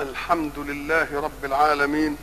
[0.00, 2.16] الحمد لله رب العالمين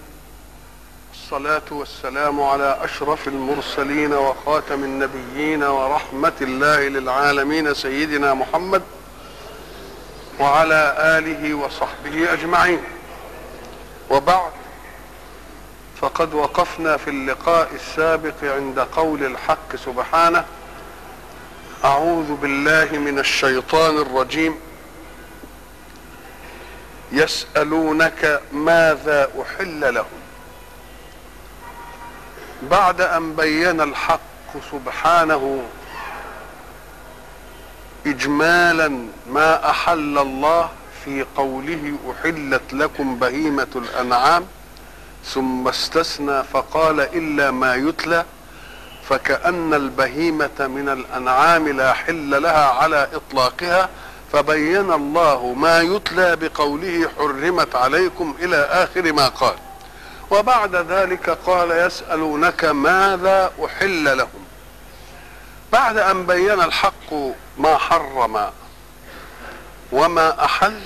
[1.13, 8.81] الصلاة والسلام على أشرف المرسلين وخاتم النبيين ورحمة الله للعالمين سيدنا محمد
[10.39, 12.79] وعلى آله وصحبه أجمعين.
[14.09, 14.51] وبعد
[16.01, 20.45] فقد وقفنا في اللقاء السابق عند قول الحق سبحانه
[21.85, 24.55] أعوذ بالله من الشيطان الرجيم.
[27.11, 30.19] يسألونك ماذا أحل لهم.
[32.71, 34.19] بعد أن بين الحق
[34.71, 35.63] سبحانه
[38.05, 40.69] إجمالا ما أحل الله
[41.05, 44.45] في قوله أحلت لكم بهيمة الأنعام
[45.25, 48.25] ثم استثنى فقال إلا ما يتلى
[49.09, 53.89] فكأن البهيمة من الأنعام لا حل لها على إطلاقها
[54.33, 59.55] فبين الله ما يتلى بقوله حرمت عليكم إلى آخر ما قال.
[60.31, 64.45] وبعد ذلك قال يسألونك ماذا أحل لهم.
[65.71, 67.13] بعد أن بين الحق
[67.57, 68.51] ما حرم
[69.91, 70.81] وما أحل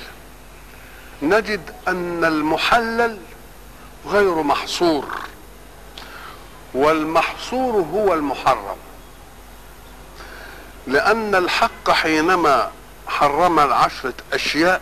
[1.21, 3.17] نجد أن المحلل
[4.07, 5.05] غير محصور
[6.73, 8.77] والمحصور هو المحرم.
[10.87, 12.71] لأن الحق حينما
[13.17, 14.81] حرم العشرة أشياء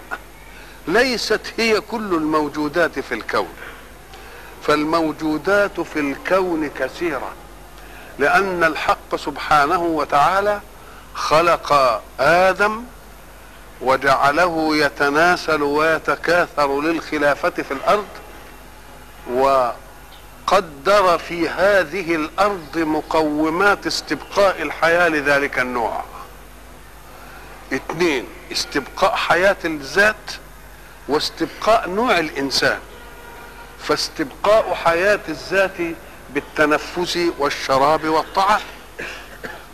[0.88, 3.49] ليست هي كل الموجودات في الكون.
[4.63, 7.31] فالموجودات في الكون كثيرة
[8.19, 10.61] لأن الحق سبحانه وتعالى
[11.13, 12.83] خلق آدم
[13.81, 18.08] وجعله يتناسل ويتكاثر للخلافة في الأرض
[19.33, 26.03] وقدر في هذه الأرض مقومات استبقاء الحياة لذلك النوع.
[27.73, 30.31] اثنين استبقاء حياة الذات
[31.08, 32.80] واستبقاء نوع الإنسان.
[33.84, 35.95] فاستبقاء حياة الذات
[36.30, 38.61] بالتنفس والشراب والطعام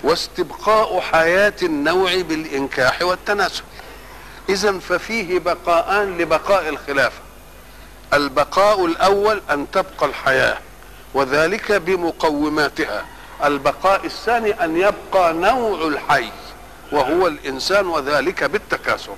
[0.04, 3.64] واستبقاء حياة النوع بالإنكاح والتناسل
[4.50, 7.20] إذا ففيه بقاءان لبقاء الخلافة
[8.14, 10.58] البقاء الأول أن تبقى الحياة
[11.14, 13.06] وذلك بمقوماتها.
[13.44, 16.30] البقاء الثاني أن يبقى نوع الحي.
[16.96, 19.16] وهو الإنسان وذلك بالتكاثر.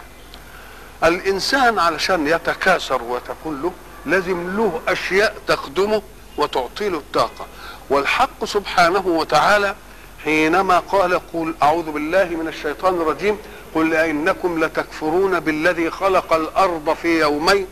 [1.03, 3.71] الإنسان علشان يتكاثر وتكون له
[4.05, 6.01] لازم له أشياء تخدمه
[6.37, 7.45] وتعطي له الطاقة.
[7.89, 9.75] والحق سبحانه وتعالى
[10.23, 13.37] حينما قال قل أعوذ بالله من الشيطان الرجيم
[13.75, 17.67] قل إنكم لتكفرون بالذي خلق الأرض في يومين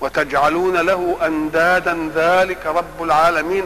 [0.00, 3.64] وتجعلون له أندادا ذلك رب العالمين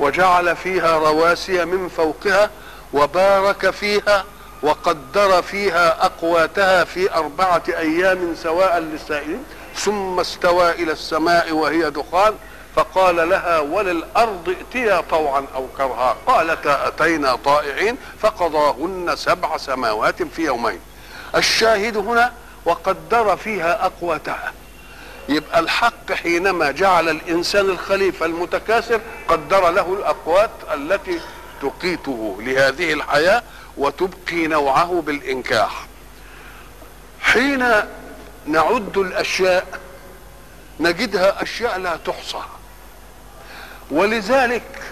[0.00, 2.50] وجعل فيها رواسي من فوقها
[2.92, 4.24] وبارك فيها
[4.62, 9.44] وقدر فيها أقواتها في أربعة أيام سواء للسائلين
[9.74, 12.34] ثم استوى إلى السماء وهي دخان
[12.76, 16.16] فقال لها وللأرض ائتيا طوعا أو كرها.
[16.26, 20.80] قالتا أتينا طائعين فقضاهن سبع سماوات في يومين.
[21.36, 22.32] الشاهد هنا
[22.64, 24.52] وقدر فيها أقواتها.
[25.28, 31.20] يبقى الحق حينما جعل الإنسان الخليفة المتكاثر قدر له الأقوات التي
[31.62, 33.42] تقيته لهذه الحياة
[33.80, 35.86] وتبقي نوعه بالإنكاح.
[37.20, 37.58] حين
[38.46, 39.80] نعد الأشياء
[40.80, 42.42] نجدها أشياء لا تحصى.
[43.90, 44.82] ولذلك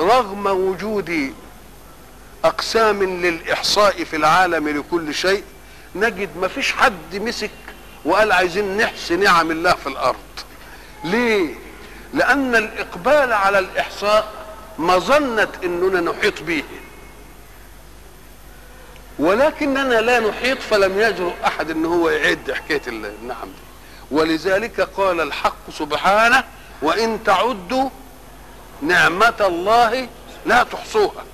[0.00, 1.34] رغم وجود
[2.44, 5.44] أقسام للإحصاء في العالم لكل شيء
[5.94, 7.50] نجد ما فيش حد مسك
[8.04, 10.16] وقال عايزين نحصي نعم الله في الأرض.
[11.04, 11.54] ليه؟
[12.14, 14.32] لأن الإقبال على الإحصاء
[14.78, 16.62] مظنة أننا نحيط به.
[19.18, 23.66] ولكننا لا نحيط فلم يجرؤ أحد ان هو يعد حكاية النعم دي.
[24.10, 26.44] ولذلك قال الحق سبحانه
[26.82, 27.90] وإن تعدوا
[28.82, 30.08] نعمة الله
[30.46, 31.24] لا تحصوها.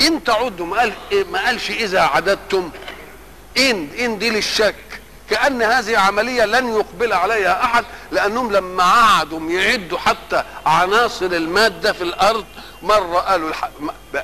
[0.00, 0.92] إن تعدوا ما, قال
[1.30, 2.70] ما قالش إذا عددتم.
[3.58, 4.74] إن إن دي للشك.
[5.30, 12.04] كأن هذه عملية لن يقبل عليها أحد لأنهم لما قعدوا يعدوا حتى عناصر المادة في
[12.04, 12.44] الأرض
[12.82, 13.50] مرة قالوا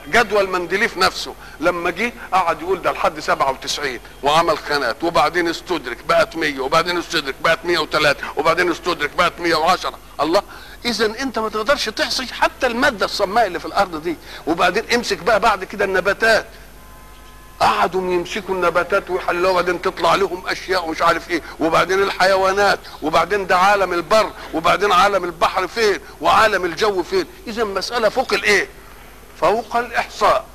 [0.08, 1.34] جدول مندليف نفسه.
[1.60, 7.34] لما جه قعد يقول ده لحد 97 وعمل خانات وبعدين استدرك بقت 100 وبعدين استدرك
[7.44, 10.42] بقت 103 وبعدين استدرك بقت 110 الله
[10.84, 14.16] اذا أنت ما تقدرش تحصي حتى المادة الصماء اللي في الأرض دي.
[14.46, 16.46] وبعدين امسك بقى بعد كده النباتات.
[17.60, 21.42] قعدوا يمسكوا النباتات ويحلوها وبعدين تطلع لهم أشياء ومش عارف إيه.
[21.60, 27.26] وبعدين الحيوانات وبعدين ده عالم البر وبعدين عالم البحر فين وعالم الجو فين.
[27.46, 28.68] اذا مسألة فوق الإيه؟
[29.40, 30.46] فوق الإحصاء.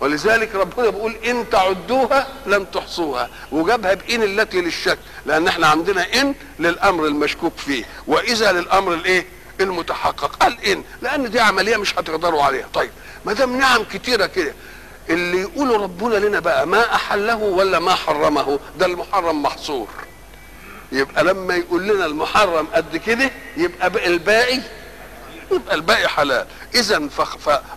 [0.00, 3.30] ولذلك ربنا بيقول إن تعدوها لن تحصوها.
[3.52, 4.98] وجابها بإن التي للشك.
[5.26, 7.84] لأن إحنا عندنا إن للأمر المشكوك فيه.
[8.06, 9.26] وإذا للأمر الإيه؟
[9.60, 10.36] المتحقق.
[10.36, 12.68] قال ان لأن دي عملية مش هتقدروا عليها.
[12.74, 12.90] طيب
[13.24, 14.54] ما دام نعم كتيرة كده.
[15.10, 19.88] اللي يقولوا ربنا لنا بقى ما أحله ولا ما حرمه ده المحرم محصور.
[20.92, 24.60] يبقى لما يقول لنا المحرم قد كده يبقى بقى الباقي
[25.52, 26.46] يبقى الباقي حلال.
[26.74, 27.08] اذا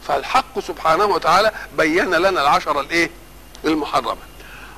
[0.07, 3.09] فالحق سبحانه وتعالى بين لنا العشره الإيه؟
[3.65, 4.18] المحرمة.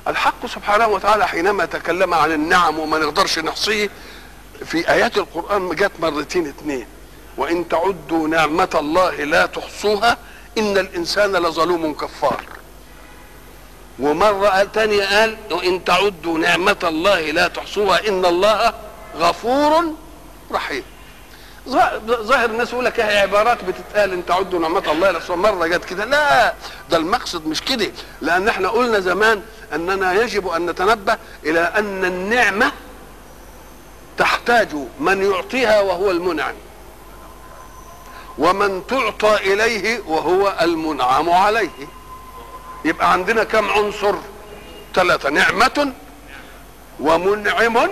[0.08, 3.90] الحق سبحانه وتعالى حينما تكلم عن النعم وما نقدرش نحصيه
[4.64, 6.86] في آيات القرآن جت مرتين اتنين.
[7.36, 10.16] وإن تعدوا نعمة الله لا تحصوها
[10.58, 12.44] إن الإنسان لظلوم كفار.
[13.98, 18.72] ومرة تانية قال وإن تعدوا نعمة الله لا تحصوها إن الله
[19.18, 19.84] غفور
[20.52, 20.82] رحيم.
[22.08, 26.04] ظاهر الناس يقول لك هي عبارات بتتقال إن تعدوا نعمة الله لا مرة جت كده
[26.04, 26.54] لا
[26.90, 29.42] ده المقصد مش كده لأن إحنا قلنا زمان
[29.74, 32.72] أننا يجب أن نتنبه إلى أن النعمة
[34.18, 34.68] تحتاج
[35.00, 36.54] من يعطيها وهو المنعم.
[38.40, 41.88] ومن تعطى إليه وهو المنعم عليه.
[42.84, 44.14] يبقى عندنا كم عنصر؟
[44.94, 45.30] ثلاثة.
[45.30, 45.92] نعمة
[47.00, 47.90] ومنعم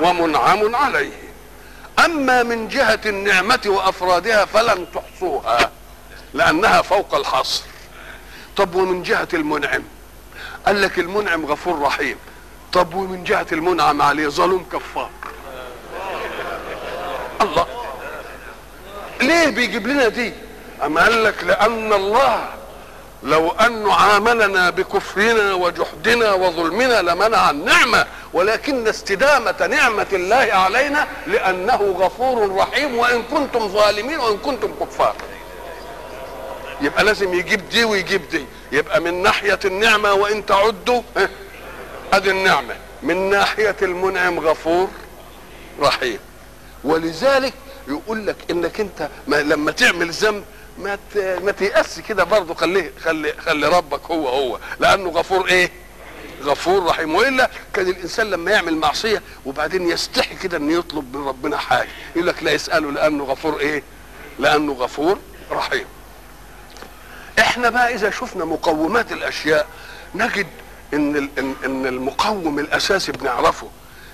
[0.00, 1.12] ومنعم عليه.
[2.04, 5.70] أما من جهة النعمة وأفرادها فلن تحصوها
[6.34, 7.62] لأنها فوق الحصر.
[8.56, 9.82] طب ومن جهة المنعم؟
[10.66, 12.16] قال لك المنعم غفور رحيم.
[12.72, 15.10] طب ومن جهة المنعم عليه؟ ظلوم كفار.
[17.40, 17.77] الله.
[19.20, 20.32] ليه بيجيب لنا دي؟
[20.84, 22.48] أما قال لك لأن الله
[23.22, 32.56] لو انه عاملنا بكفرنا وجحدنا وظلمنا لمنع النعمة ولكن استدامة نعمة الله علينا لأنه غفور
[32.56, 35.14] رحيم وإن كنتم ظالمين وإن كنتم كفار.
[36.80, 38.44] يبقى لازم يجيب دي ويجيب دي.
[38.72, 41.02] يبقى من ناحية النعمة وإن تعدوا
[42.12, 42.74] أدي النعمة.
[43.02, 44.88] من ناحية المنعم غفور
[45.80, 46.18] رحيم.
[46.84, 47.54] ولذلك
[47.88, 50.44] يقول لك إنك أنت ما لما تعمل ذنب
[50.78, 50.98] ما
[51.44, 55.70] ما تيأس كده برضه خليه خلي خلي ربك هو هو لأنه غفور إيه؟
[56.42, 61.56] غفور رحيم وإلا كان الإنسان لما يعمل معصية وبعدين يستحي كده إنه يطلب من ربنا
[61.56, 63.82] حاجة يقول لك لا يساله لأنه غفور إيه؟
[64.38, 65.18] لأنه غفور
[65.50, 65.84] رحيم.
[67.38, 69.66] إحنا بقى إذا شفنا مقومات الأشياء
[70.14, 70.46] نجد
[70.94, 73.70] إن ان المقوم الأساسي بنعرفه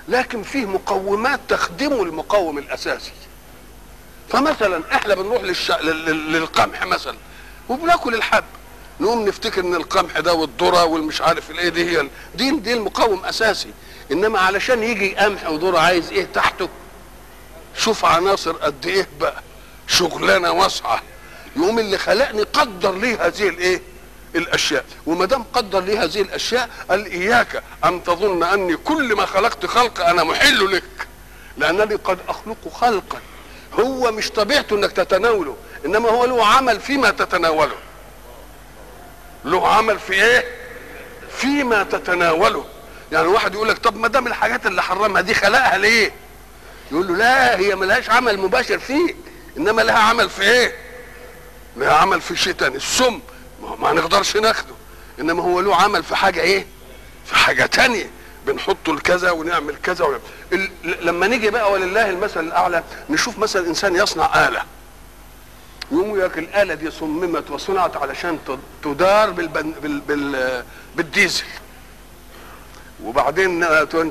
[0.08, 3.12] لكن فيه مقومات تخدم المقوم الأساسي.
[4.28, 5.70] فمثلا إحنا بنروح للش...
[6.30, 7.16] للقمح مثلا
[7.68, 8.44] وبناكل الحب.
[9.00, 13.70] نقوم نفتكر إن القمح ده والذرة والمش عارف الإيه دي هي دي دي المقوم أساسي.
[14.12, 16.68] إنما علشان يجي قمح وذرة عايز إيه تحته؟
[17.76, 19.42] شوف عناصر قد إيه بقى.
[19.88, 21.02] شغلانة واسعة.
[21.56, 23.82] يقوم اللي خلقني قدر لي هذه الإيه؟
[24.34, 24.84] الأشياء.
[25.06, 30.00] وما دام قدر لي هذه الأشياء قال إياك أن تظن أني كل ما خلقت خلق
[30.00, 31.08] أنا محل لك.
[31.56, 33.18] لانني قد أخلق خلقا.
[33.80, 35.56] هو مش طبيعته إنك تتناوله
[35.86, 37.76] إنما هو له عمل فيما تتناوله.
[39.44, 40.44] له عمل في إيه؟
[41.36, 42.64] فيما تتناوله.
[43.12, 46.12] يعني واحد يقول لك طب ما دام الحاجات اللي حرمها دي خلقها ليه؟
[46.92, 49.14] يقول له لا هي ملهاش عمل مباشر فيه
[49.56, 50.76] إنما لها عمل في إيه؟
[51.76, 53.20] لها عمل في شيء تاني السم
[53.78, 54.74] ما نقدرش ناخده.
[55.20, 56.66] إنما هو له عمل في حاجة إيه؟
[57.26, 58.10] في حاجة تانية.
[58.46, 60.70] بنحطه لكذا ونعمل كذا ونعمل.
[61.02, 64.62] لما نيجي بقى ولله المثل الأعلى نشوف مثلا إنسان يصنع آلة.
[65.92, 68.38] يقوم لك الآلة دي صممت وصنعت علشان
[68.82, 69.70] تدار بالبن...
[69.82, 70.00] بال...
[70.00, 70.64] بال...
[70.96, 71.44] بالديزل.
[73.04, 73.66] وبعدين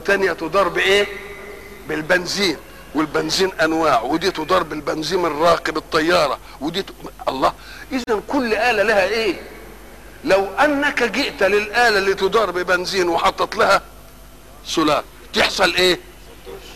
[0.05, 1.07] تانية تدار بإيه؟
[1.87, 2.57] بالبنزين.
[2.95, 6.89] والبنزين أنواع ودي تدار بالبنزين الراكب الطيارة ودي ت...
[7.27, 7.53] الله.
[7.91, 9.41] اذا كل آلة لها إيه؟
[10.23, 13.81] لو أنك جئت للآلة اللي تدار ببنزين وحطت لها
[14.65, 15.03] سلال
[15.33, 15.99] تحصل إيه؟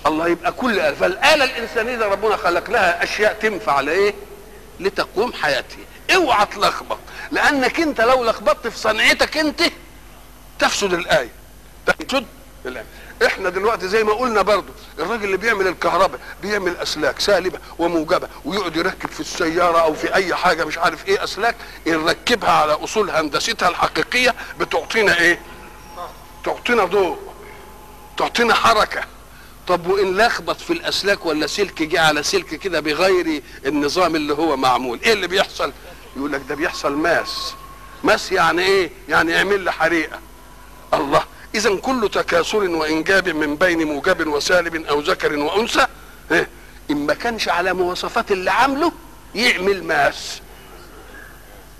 [0.08, 0.94] الله يبقى كل آلة.
[0.96, 4.14] فالآلة الإنسانية ده ربنا خلق لها أشياء تنفع لإيه؟
[4.80, 5.78] لتقوم حياتها
[6.16, 6.98] اوعى تلخبط.
[7.32, 9.62] لأنك أنت لو لخبطت في صنعتك أنت
[10.60, 11.30] تفسد الآية.
[11.86, 12.26] تفسد
[12.66, 12.86] الآية.
[13.26, 18.76] إحنا دلوقتي زي ما قلنا برضو الراجل اللي بيعمل الكهرباء بيعمل أسلاك سالبة وموجبة ويقعد
[18.76, 21.56] يركب في السيارة أو في أي حاجة مش عارف إيه أسلاك
[21.88, 25.40] نركبها على أصول هندستها الحقيقية بتعطينا إيه؟
[26.46, 27.18] تعطينا ضوء.
[28.18, 29.02] تعطينا حركة.
[29.68, 34.58] طب وإن لخبط في الأسلاك ولا سلك جه على سلك كده بغير النظام اللي هو
[34.58, 35.74] معمول إيه اللي بيحصل؟
[36.18, 37.54] يقول لك ده بيحصل ماس.
[38.04, 40.20] ماس يعني إيه؟ يعني يعمل لي حريقه
[40.94, 41.24] الله
[41.56, 45.88] اذا كل تكاثر وإنجاب من بين موجب وسالب أو ذكر وأنثى
[46.32, 46.50] إيه؟
[46.92, 48.92] إن ما كانش على مواصفات اللي عامله
[49.36, 50.42] يعمل ماس.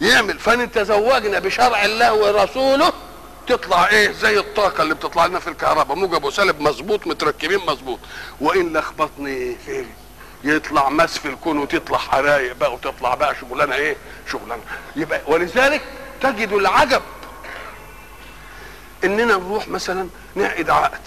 [0.02, 0.40] يعمل.
[0.40, 2.94] فان تزوجنا بشرع الله ورسوله
[3.48, 5.98] تطلع إيه؟ زي الطاقة اللي بتطلع لنا في الكهرباء.
[5.98, 8.00] موجب وسالب مظبوط متركبين مظبوط.
[8.42, 9.90] وإن لخبطني فين
[10.44, 13.96] يطلع مس في الكون وتطلع حرايق بقى وتطلع بقى شغلانة إيه؟
[14.32, 14.62] شغلانة.
[14.96, 15.82] يبقى ولذلك
[16.22, 17.02] تجد العجب
[19.04, 21.02] إننا نروح مثلا نعقد عقد.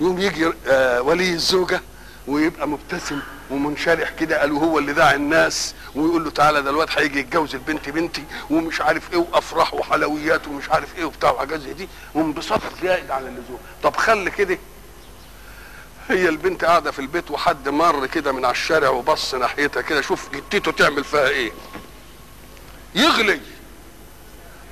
[0.00, 1.80] يوم يجي آه ولي الزوجة
[2.26, 3.20] ويبقى مبتسم.
[3.50, 7.88] ومنشرح كده قالوا هو اللي داعي الناس ويقول له تعالى ده الواد هيجي يتجوز البنت
[7.88, 13.10] بنتي ومش عارف إيه وافراح وحلويات ومش عارف إيه وبتاع وحاجات زي دي وانبساط زائد
[13.10, 13.58] على اللزوم.
[13.82, 14.58] طب خلي كده
[16.08, 20.28] هي البنت قاعدة في البيت وحد مر كده من على الشارع وبص ناحيتها كده شوف
[20.34, 21.52] جدته تعمل فيها إيه.
[22.94, 23.40] يغلي.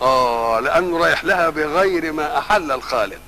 [0.02, 3.20] آه لأنه رايح لها بغير ما أحل الخالق.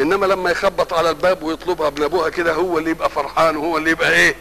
[0.00, 3.90] إنما لما يخبط على الباب ويطلبها ابن أبوها كده هو اللي يبقى فرحان وهو اللي
[3.90, 4.34] يبقى إيه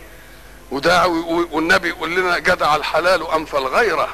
[0.72, 1.08] وداعي
[1.52, 4.08] والنبي يقول لنا جدع الحلال أنفى الغيرة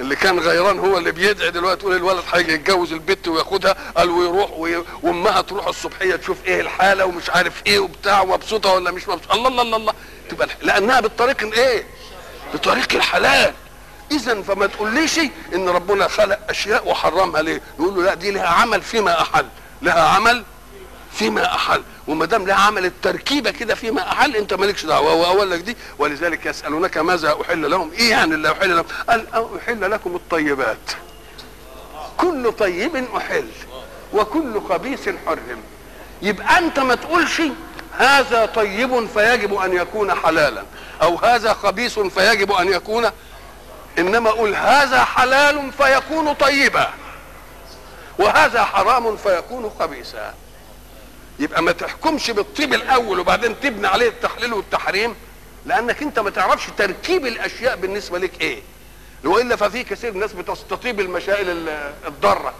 [0.00, 4.50] اللي كان غيران هو اللي بيدعي دلوقتي يقول الولد هيجي يتجوز البت وياخدها قال ويروح
[4.50, 4.84] وي...
[5.02, 9.48] وأمها تروح الصبحية تشوف إيه الحالة ومش عارف إيه وبتاع مبسوطة ولا مش مبسوطة الله
[9.48, 9.92] الله الله, الله.
[10.30, 11.84] تبقى لأنها بالطريق الايه؟
[12.54, 13.54] بطريق الحلال
[14.12, 15.20] اذا فما تقوليش
[15.54, 19.46] إن ربنا خلق أشياء وحرمها ليه؟ نقول له لا دي لها عمل فيما أحل
[19.82, 20.44] لها عمل
[21.12, 21.82] فيما أحل.
[22.08, 25.12] وما دام لها عمل التركيبة كده فيما أحل أنت مالكش دعوة.
[25.12, 27.90] هو أقول لك دي ولذلك يسألونك ماذا أحل لهم.
[27.92, 29.26] إيه يعني اللي أحل لهم؟ قال
[29.62, 30.90] أحل لكم الطيبات.
[32.16, 33.48] كل طيب أحل
[34.12, 35.62] وكل خبيث حرم.
[36.22, 37.42] يبقى أنت ما تقولش
[37.98, 40.62] هذا طيب فيجب أن يكون حلالا
[41.02, 43.10] أو هذا خبيث فيجب أن يكون
[43.98, 46.90] إنما قول هذا حلال فيكون طيبا.
[48.20, 50.34] وهذا حرام فيكون خبيثا.
[51.38, 55.14] يبقى ما تحكمش بالطيب الأول وبعدين تبني عليه التحليل والتحريم
[55.66, 58.62] لأنك أنت ما تعرفش تركيب الأشياء بالنسبة لك إيه.
[59.24, 61.68] وإلا ففي كثير ناس بتستطيب المسائل
[62.06, 62.54] الضارة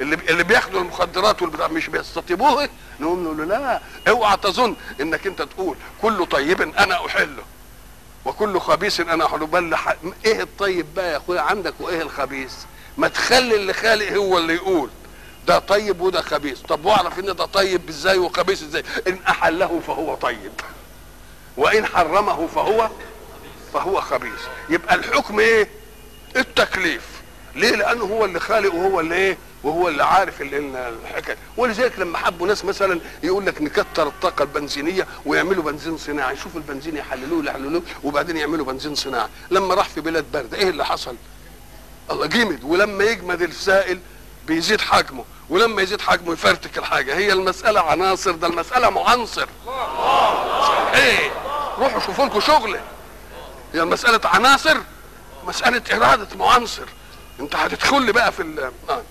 [0.00, 2.68] اللي اللي بياخدوا المخدرات والبتاع مش بيستطيبوه؟
[3.00, 7.42] نقوم نقول له لا اوعى تظن إنك أنت تقول كل طيب أنا أحله
[8.24, 9.46] وكل خبيث أنا أحله.
[9.46, 9.76] بل
[10.24, 12.52] إيه الطيب بقى يا أخويا؟ عندك وإيه الخبيث؟
[12.98, 14.90] ما تخلي اللي خالق هو اللي يقول.
[15.46, 16.60] ده طيب وده خبيث.
[16.60, 20.52] طب واعرف إن ده طيب إزاي وخبيث إزاي؟ إن أحله فهو طيب.
[21.56, 22.90] وإن حرمه فهو
[23.74, 24.40] فهو خبيث.
[24.70, 25.68] يبقى الحكم إيه؟
[26.36, 27.02] التكليف.
[27.54, 31.36] ليه؟ لأنه هو اللي خالق وهو اللي إيه؟ وهو اللي عارف الحكاية.
[31.56, 36.34] ولذلك لما حبوا ناس مثلا يقول لك نكتر الطاقة البنزينية ويعملوا بنزين صناعي.
[36.34, 39.28] يشوفوا البنزين يحللوه يحللوه وبعدين يعملوا بنزين صناعي.
[39.50, 41.16] لما راح في بلاد باردة إيه اللي حصل؟
[42.10, 44.00] الله جمد ولما يجمد السائل
[44.46, 47.16] بيزيد حجمه ولما يزيد حجمه يفرتك الحاجة.
[47.16, 49.46] هي المسألة عناصر ده المسألة معنصر
[50.94, 51.30] إيه
[51.78, 52.80] روحوا شوفوا لكم شغلة.
[53.74, 54.76] هي مسألة عناصر
[55.44, 56.84] مسألة إرادة معنصر
[57.40, 59.02] انت هتدخل بقى في ال آه.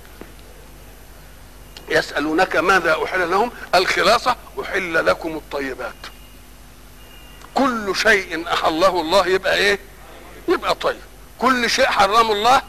[1.90, 5.96] يسألونك ماذا أحل لهم؟ الخلاصة أحل لكم الطيبات.
[7.56, 9.80] كل شيء أحله الله يبقى إيه؟
[10.48, 11.00] يبقى طيب.
[11.40, 12.62] كل شيء حرمه الله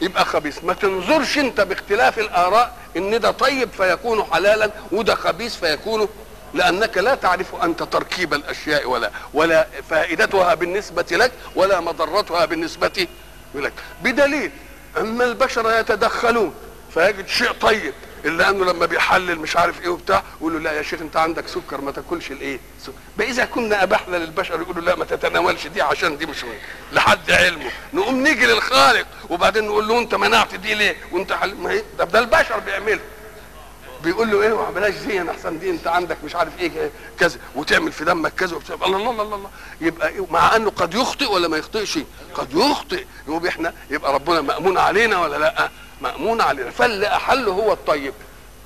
[0.00, 0.64] يبقى خبيث.
[0.64, 6.08] ما تنظرش انت باختلاف الآراء إن ده طيب فيكون حلالا وده خبيث فيكون
[6.54, 13.06] لأنك لا تعرف أنت تركيب الأشياء ولا ولا فائدتها بالنسبة لك ولا مضرتها بالنسبة
[13.54, 13.72] لك.
[14.02, 14.50] بدليل
[15.00, 16.54] أما البشر يتدخلون
[16.94, 17.94] فيجد شيء طيب.
[18.24, 21.48] الا انه لما بيحلل مش عارف إيه وبتاع يقول له لا يا شيخ انت عندك
[21.48, 22.58] سكر ما تاكلش الايه؟
[23.20, 26.44] إذا كنا ابحنا للبشر يقولوا لا ما تتناولش دي عشان دي مش
[26.92, 27.70] لحد علمه.
[27.92, 31.54] نقوم نيجي للخالق وبعدين نقول له انت منعت دي ليه؟ وانت حل...
[31.54, 33.00] ما ده البشر بيعملها
[34.04, 37.38] بيقول له إيه ما بلاش دي أنا أحسن دي أنت عندك مش عارف إيه كذا
[37.54, 39.50] وتعمل في دمك كذا الله الله الله الله.
[39.80, 41.98] يبقى إيه؟ مع أنه قد يخطئ ولا ما يخطئش؟
[42.34, 43.04] قد يخطئ.
[43.28, 46.70] يبقى إحنا يبقى ربنا مأمون علينا ولا لأ؟ مأمون علينا.
[46.70, 48.14] فاللي أحله هو الطيب.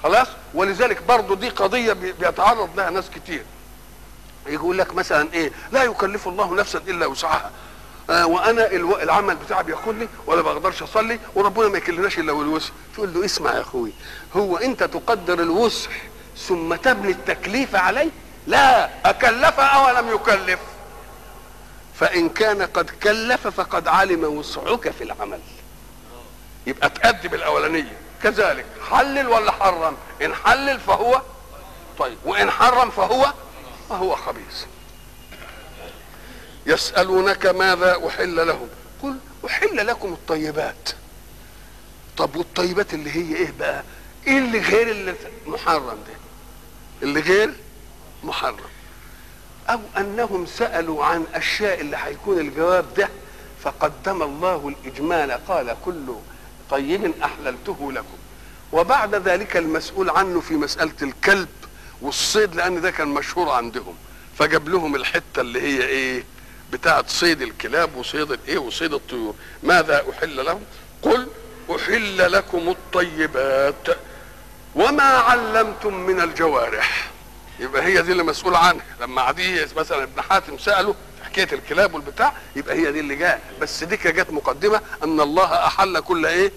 [0.02, 3.44] خلاص؟ ولذلك برضه دي قضية بيتعرض لها ناس كتير.
[4.46, 7.50] يقول لك مثلا إيه لا يكلف الله نفسا إلا وسعها.
[8.10, 8.66] آه وأنا.
[9.02, 12.70] العمل بتاعي بياخدني ولا بقدرش أصلي وربنا ما يكلناش إلا بالوسع.
[12.94, 13.92] تقول له اسمع يا أخوي
[14.36, 15.90] هو أنت تقدر الوسع
[16.38, 18.10] ثم تبني التكليف عليه؟
[18.46, 20.60] لا أكلف أو لم يكلف.
[21.94, 25.40] فإن كان قد كلف فقد علم وسعك في العمل.
[26.66, 31.22] يبقى تأدب الاولانيه كذلك حلل ولا حرم؟ إن حلل فهو
[31.98, 33.32] طيب وإن حرم فهو
[33.88, 34.64] فهو خبيث.
[36.66, 38.68] يسألونك ماذا أحل لهم.
[39.02, 39.16] قل
[39.46, 40.88] أحل لكم الطيبات.
[42.16, 43.82] طب والطيبات اللي هي إيه بقى؟
[44.26, 45.14] إيه اللي غير اللي
[45.46, 46.14] محرم ده؟
[47.02, 47.54] اللي غير
[48.24, 48.56] محرم.
[49.70, 53.08] أو أنهم سألوا عن أشياء اللي هيكون الجواب ده
[53.62, 56.14] فقدم الله الإجمال قال كل
[56.70, 58.16] طيب أحللته لكم.
[58.72, 61.48] وبعد ذلك المسؤول عنه في مسألة الكلب
[62.02, 63.94] والصيد لأن ده كان مشهور عندهم.
[64.38, 66.24] فجاب لهم الحتة اللي هي إيه؟
[66.70, 69.34] بتاعة صيد الكلاب وصيد الإيه وصيد الطيور.
[69.62, 70.62] ماذا أحل لهم؟
[71.02, 71.28] قل
[71.70, 73.86] أحل لكم الطيبات
[74.74, 77.10] وما علمتم من الجوارح.
[77.60, 78.84] يبقى هي دي اللي مسؤول عنها.
[79.00, 83.40] لما عدي مثلا ابن حاتم سأله في حكاية الكلاب والبتاع يبقى هي دي اللي جاء.
[83.60, 86.52] بس دي جت مقدمة أن الله أحل كل إيه؟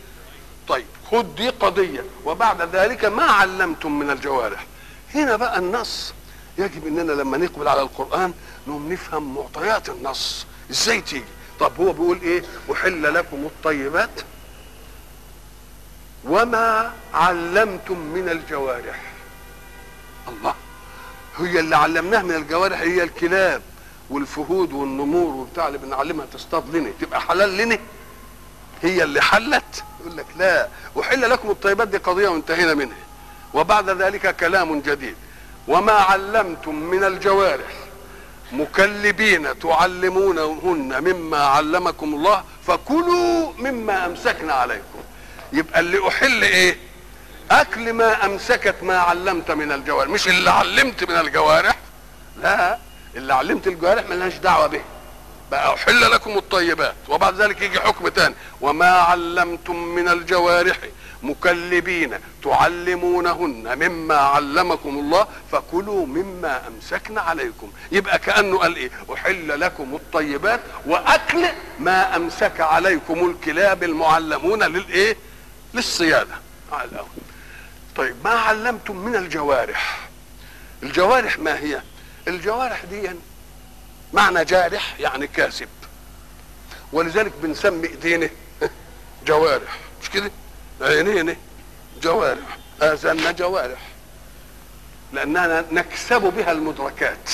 [0.67, 2.03] طيب خد دي قضية.
[2.25, 4.65] وبعد ذلك ما علمتم من الجوارح.
[5.15, 6.13] هنا بقى النص.
[6.57, 8.33] يجب إننا لما نقبل على القرآن
[8.67, 10.45] نقوم نفهم معطيات النص.
[10.71, 11.23] إزاي تيجي؟
[11.59, 14.09] طب هو بيقول إيه؟ وحل لكم الطيبات
[16.25, 19.01] وما علمتم من الجوارح.
[20.27, 20.53] الله!
[21.37, 23.61] هي اللي علمناه من الجوارح هي الكلاب
[24.09, 27.77] والفهود والنمور وبتاع اللي بنعلمها تصطاد لنا تبقى حلال لنا
[28.81, 30.67] هي اللي حلت؟ يقول لك لا.
[30.95, 32.97] وحل لكم الطيبات دي قضية وانتهينا منها.
[33.53, 35.15] وبعد ذلك كلام جديد.
[35.67, 37.73] وما علمتم من الجوارح.
[38.51, 44.99] مكلبين تعلمونهن مما علمكم الله فكلوا مما أمسكنا عليكم.
[45.53, 46.77] يبقى اللي أحل إيه؟
[47.51, 50.09] أكل ما أمسكت ما علمت من الجوارح.
[50.09, 51.75] مش اللي علمت من الجوارح؟
[52.41, 52.77] لا
[53.15, 54.81] اللي علمت الجوارح ملهاش دعوة به.
[55.51, 58.35] بقى أحل لكم الطيبات وبعد ذلك يجي حكم تاني.
[58.61, 60.77] وما علمتم من الجوارح
[61.23, 67.71] مكلبين تعلمونهن مما علمكم الله فكلوا مما أمسكن عليكم.
[67.91, 71.45] يبقى كأنه قال إيه؟ أحل لكم الطيبات وأكل
[71.79, 75.17] ما أمسك عليكم الكلاب المعلمون للايه
[76.85, 77.07] الأول.
[77.95, 80.09] طيب ما علمتم من الجوارح؟
[80.83, 81.81] الجوارح ما هي؟
[82.27, 83.09] الجوارح دي
[84.13, 85.67] معنى جارح يعني كاسب.
[86.93, 88.29] ولذلك بنسمي إيدينا
[89.27, 90.31] جوارح مش كده؟
[90.81, 91.35] عينينا
[92.01, 92.57] جوارح.
[92.81, 93.79] اذاننا جوارح.
[95.13, 97.29] لأننا نكسب بها المدركات.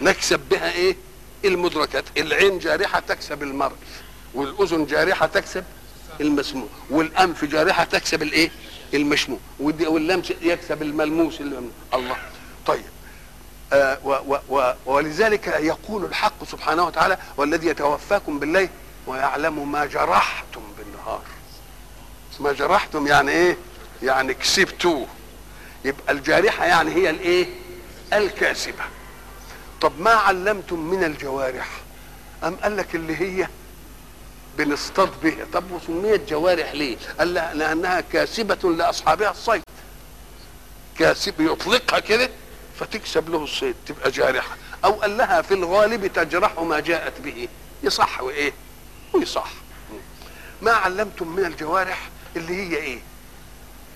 [0.00, 0.96] نكسب بها إيه؟
[1.44, 2.04] المدركات.
[2.16, 3.76] العين جارحة تكسب المرء.
[4.34, 5.64] والأذن جارحة تكسب
[6.20, 6.68] المسموع.
[6.90, 8.50] والأنف جارحة تكسب الإيه؟
[8.94, 9.38] المشموع.
[9.60, 11.40] واللمس يكسب الملموس
[11.94, 12.16] الله.
[12.66, 12.84] طيب.
[13.72, 18.68] آه و و و ولذلك يقول الحق سبحانه وتعالى والذي يتوفاكم بالليل
[19.06, 21.22] ويعلم ما جرحتم بالنهار.
[22.40, 23.56] ما جرحتم يعني إيه؟
[24.02, 25.06] يعني كسبتوه.
[25.84, 27.46] يبقى الجارحة يعني هي الإيه؟
[28.12, 28.84] الكاسبة.
[29.80, 31.68] طب ما علمتم من الجوارح؟
[32.44, 33.48] أم قال لك اللي هي
[34.58, 39.62] بنصطاد بها طب وسميت جوارح ليه؟ قال لأنها كاسبة لأصحابها الصيد.
[40.98, 42.30] كاسب يطلقها كده
[42.80, 44.56] فتكسب له الصيد تبقى جارحة.
[44.84, 47.48] أو قال لها في الغالب تجرح ما جاءت به.
[47.82, 48.52] يصح وإيه؟
[49.12, 49.50] ويصح.
[50.62, 52.98] ما علمتم من الجوارح؟ اللي هي إيه؟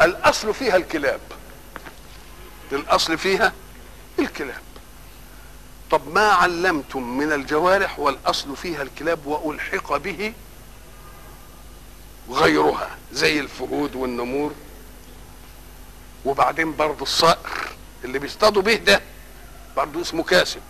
[0.03, 1.20] الأصل فيها الكلاب.
[2.73, 3.53] الأصل فيها
[4.18, 4.62] الكلاب.
[5.90, 10.33] طب ما علمتم من الجوارح والأصل فيها الكلاب وألحق به
[12.31, 14.53] غيرها زي الفهود والنمور؟
[16.25, 17.68] وبعدين برضه الصقر
[18.05, 19.01] اللي بيصطادوا به ده
[19.77, 20.61] برضه اسمه كاسب.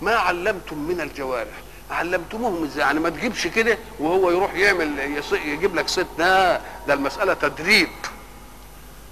[0.00, 4.98] ما علمتم من الجوارح علمتموهم إزاي؟ يعني ما تجيبش كده وهو يروح يعمل
[5.32, 7.88] يجيب لك ست لا ده المسألة تدريب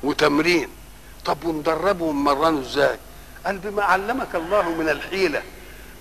[0.02, 0.68] وتمرين.
[1.24, 2.98] طب وندربه ونمرنه إزاي؟
[3.46, 5.42] قال بما علمك الله من الحيلة.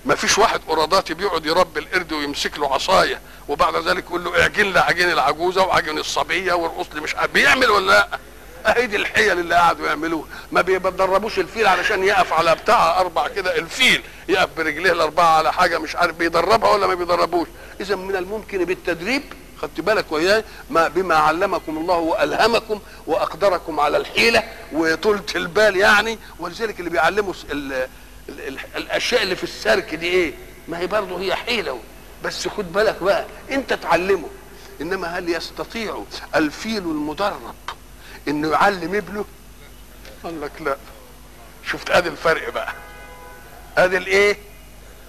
[0.06, 4.74] ما فيش واحد قراداتي بيقعد يربي القرد ويمسك له عصاية وبعد ذلك يقول له اعجن
[4.74, 8.20] لي عجين العجوزة وعجن الصبية وارقص لي مش بيعمل ولا لا؟
[8.66, 13.58] اهي دي الحيل اللي قعدوا يعملوها ما بيدربوش الفيل علشان يقف على بتاع أربع كده.
[13.58, 17.48] الفيل يقف برجليه الأربعة على حاجة مش عارف بيدربها ولا ما بيدربوش.
[17.82, 19.22] إذا من الممكن بالتدريب
[19.62, 24.44] خدت بالك وياي ما بما علمكم الله وألهمكم وأقدركم على الحيلة
[24.74, 27.74] وطولة البال يعني ولذلك اللي بيعلموا ال
[28.30, 30.34] ال ال الأشياء اللي في السرك دي إيه؟
[30.68, 31.80] ما هي برضه هي حيلة
[32.24, 34.28] بس خد بالك بقى أنت تعلمه.
[34.82, 36.04] إنما هل يستطيع
[36.36, 37.56] الفيل المدرب
[38.28, 39.26] انه يعلم ابنه؟
[40.24, 40.78] قال لك لا.
[41.72, 42.74] شفت ادي الفرق بقى.
[43.78, 44.38] ادي الايه؟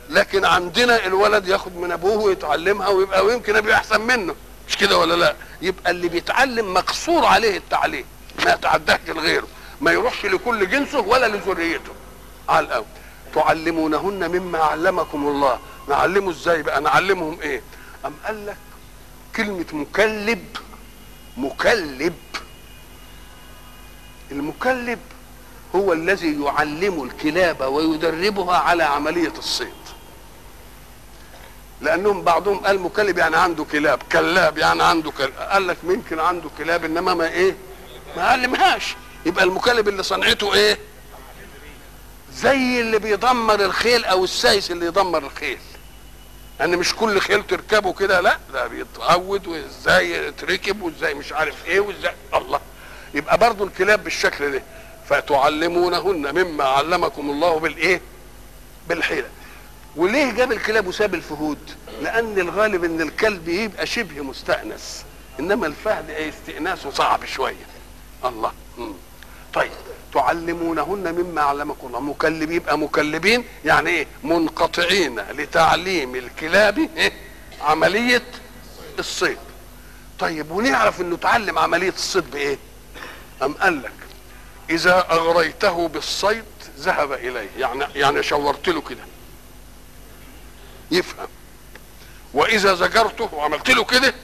[0.09, 4.35] لكن عندنا الولد ياخد من ابوه ويتعلمها ويبقى ويمكن ابقى احسن منه.
[4.69, 8.05] مش كده ولا لا؟ يبقى اللي بيتعلم مقصور عليه التعليم.
[8.45, 9.47] ما يتعداش لغيره.
[9.81, 11.93] ما يروحش لكل جنسه ولا لذريته.
[12.49, 12.85] على الأول
[13.35, 15.59] تعلمونهن مما علمكم الله.
[15.89, 17.63] نعلمه إزاي بقى؟ نعلمهم إيه؟
[18.07, 18.57] أم قال لك
[19.37, 20.45] كلمة مكلب
[21.37, 22.15] مكلب.
[24.33, 24.99] المكلب
[25.77, 29.73] هو الذي يعلم الكلاب ويدربها على عملية الصيد.
[31.81, 35.33] لأنهم بعضهم قال مكلب يعني عنده كلاب كلاب يعني عنده كلاب.
[35.51, 37.57] قال لك ممكن عنده كلاب إنما ما إيه؟
[38.17, 38.97] ما علمهاش.
[39.27, 40.79] يبقى المكلب اللي صنعته إيه؟
[42.33, 45.59] زي اللي بيدمر الخيل أو السايس اللي يدمر الخيل.
[46.61, 51.81] يعني مش كل خيل تركبه كده لا ده بيتعود وإزاي يتركب وإزاي مش عارف إيه
[51.81, 52.15] وإزاي.
[52.35, 52.61] الله.
[53.15, 54.63] يبقى برضو الكلاب بالشكل ده.
[55.09, 58.01] فتعلمونهن مما علمكم الله بالإيه؟
[58.89, 59.29] بالحيلة.
[59.97, 61.59] وليه جاب الكلاب وساب الفهود؟
[62.03, 65.05] لأن الغالب إن الكلب يبقى شبه مستأنس.
[65.41, 67.67] إنما الفهد استئناسه صعب شوية.
[68.25, 68.53] الله.
[68.79, 68.93] مم.
[69.55, 69.71] طيب.
[70.15, 72.01] تعلمونهن مما علمكم الله.
[72.01, 77.13] مكلب يبقى مكلبين يعني إيه؟ منقطعين لتعليم الكلاب إيه؟
[77.63, 78.23] عملية
[78.99, 79.39] الصيد.
[80.19, 82.59] طيب ونعرف إنه تعلم عملية الصيد بإيه؟
[83.43, 83.93] أم قال لك
[84.71, 86.45] إذا أغريته بالصيد
[86.79, 87.49] ذهب إليه.
[87.59, 89.05] يعني يعني شورت له كده.
[90.91, 91.29] يفهم.
[92.35, 94.15] وإذا زجرته وعملت له كده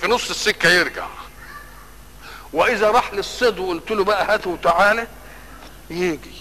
[0.00, 1.06] في نص السكة يرجع.
[2.52, 5.06] وإذا راح للصيد وقلت له بقى هاته وتعالى
[5.90, 6.36] يجي.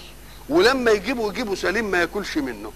[0.50, 2.74] ولما يجيبه يجيبه سليم ما ياكلش منه.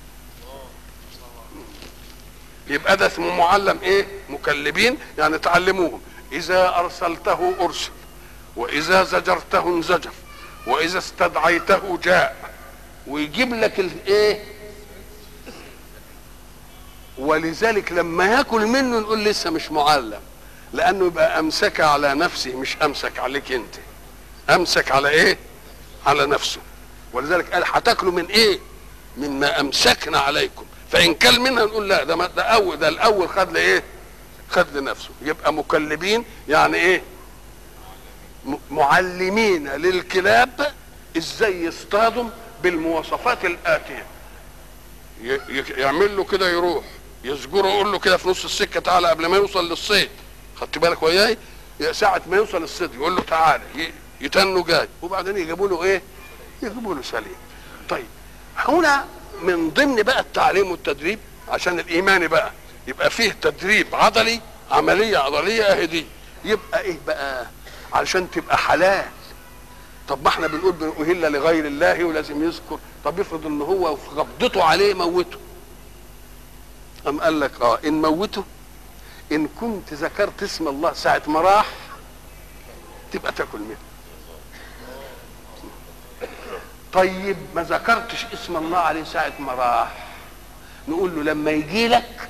[2.67, 4.97] يبقى ده اسمه معلم إيه؟ مكلبين.
[5.17, 6.01] يعني تعلموهم.
[6.31, 7.91] إذا أرسلته أرسل.
[8.55, 10.11] وإذا زجرته انزجر
[10.67, 12.35] وإذا استدعيته جاء.
[13.07, 14.43] ويجيب لك الايه
[17.17, 20.19] ولذلك لما ياكل منه نقول لسه مش معلم
[20.73, 23.75] لأنه يبقى أمسك على نفسه مش أمسك عليك أنت.
[24.49, 25.37] أمسك على إيه؟
[26.05, 26.59] على نفسه.
[27.13, 28.59] ولذلك قال هتاكلوا من إيه؟
[29.17, 30.65] مما أمسكنا عليكم.
[30.91, 33.83] فإن كل منها نقول لا ده ده اول ده الأول خد لإيه؟
[34.49, 35.09] خد لنفسه.
[35.21, 37.01] يبقى مكلبين يعني إيه؟
[38.71, 40.73] معلمين للكلاب
[41.17, 42.29] إزاي يصطادوا
[42.63, 44.05] بالمواصفات الآتية.
[45.77, 46.85] يعمل له كده يروح
[47.23, 50.09] يزجره يقول له كده في نص السكة تعالى قبل ما يوصل للصيد.
[50.55, 51.37] خدت بالك وياي؟
[51.79, 53.63] يا ساعة ما يوصل الصيد يقول له تعالى
[54.21, 54.87] يتنوا جاي.
[55.01, 56.01] وبعدين يجيبوا له إيه؟
[56.63, 57.35] يجيبوا له سليم.
[57.89, 58.05] طيب
[58.57, 59.05] هنا
[59.41, 62.51] من ضمن بقى التعليم والتدريب عشان الإيمان بقى
[62.87, 66.05] يبقى فيه تدريب عضلي عملية عضلية آهي دي.
[66.45, 67.47] يبقى إيه بقى؟
[67.93, 69.05] علشان تبقى حلال.
[70.07, 72.79] طب ما إحنا بنقول أهل لغير الله ولازم يذكر.
[73.05, 75.37] طب افرض ان هو غبضته عليه موته.
[77.07, 78.43] أم قال لك آه إن موته
[79.31, 81.65] إن كنت ذكرت اسم الله ساعة ما راح
[83.11, 83.77] تبقى تاكل منه.
[86.93, 90.05] طيب ما ذكرتش اسم الله عليه ساعة ما راح.
[90.87, 92.29] نقول له لما يجي لك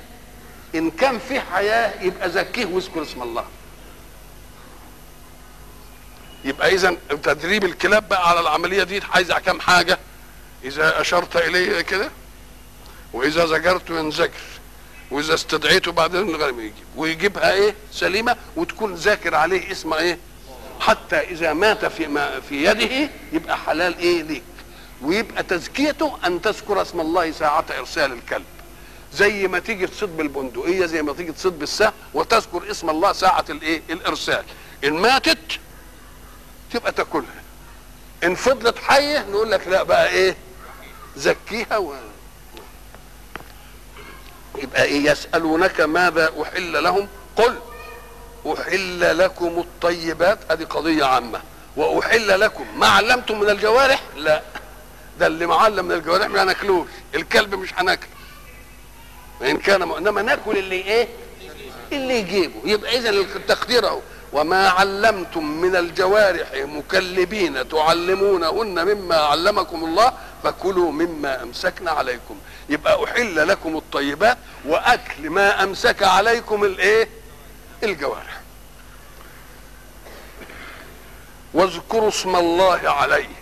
[0.74, 3.44] إن كان في حياة يبقى زكيه واذكر اسم الله.
[6.44, 9.98] يبقى إذا تدريب الكلاب بقى على العملية دي عايزه كام حاجة؟
[10.64, 12.10] إذا أشرت إليه كده
[13.12, 14.30] وإذا زجرت ينزجر
[15.10, 16.74] وإذا استدعيته بعدين الغنم يجيب.
[16.96, 20.18] ويجيبها إيه؟ سليمة وتكون ذاكر عليه اسم إيه؟
[20.80, 24.42] حتى إذا مات في ما في يده يبقى حلال إيه ليك.
[25.02, 28.44] ويبقى تزكيته أن تذكر اسم الله ساعة إرسال الكلب.
[29.14, 33.82] زي ما تيجي تصيد بالبندقية زي ما تيجي تصيد بالسهم وتذكر اسم الله ساعة الإيه؟
[33.90, 34.44] الإرسال.
[34.84, 35.38] إن ماتت
[36.72, 37.42] تبقى تاكلها.
[38.24, 40.36] إن فضلت حية نقول لك لا بقى إيه؟
[41.16, 41.94] زكيها و...
[44.58, 47.58] يبقى إيه؟ يسألونك ماذا أحل لهم؟ قل
[48.46, 50.38] أحل لكم الطيبات.
[50.52, 51.40] هذه قضية عامة.
[51.76, 54.42] وأحل لكم ما علمتم من الجوارح؟ لا.
[55.18, 58.10] ده اللي معلم من الجوارح ما ناكلوش الكلب مش هناكله.
[59.40, 59.82] وإن كان.
[59.82, 61.08] إنما ناكل اللي إيه؟
[61.92, 62.60] اللي يجيبه.
[62.64, 64.00] يبقى اذا التقدير أهو.
[64.32, 70.12] وما علمتم من الجوارح مكلبين تعلمونهن مما علمكم الله
[70.44, 72.38] فكلوا مما امسكنا عليكم.
[72.68, 77.08] يبقى أحل لكم الطيبات وأكل ما أمسك عليكم الإيه؟
[77.82, 78.40] الجوارح.
[81.54, 83.39] واذكروا اسم الله عليه.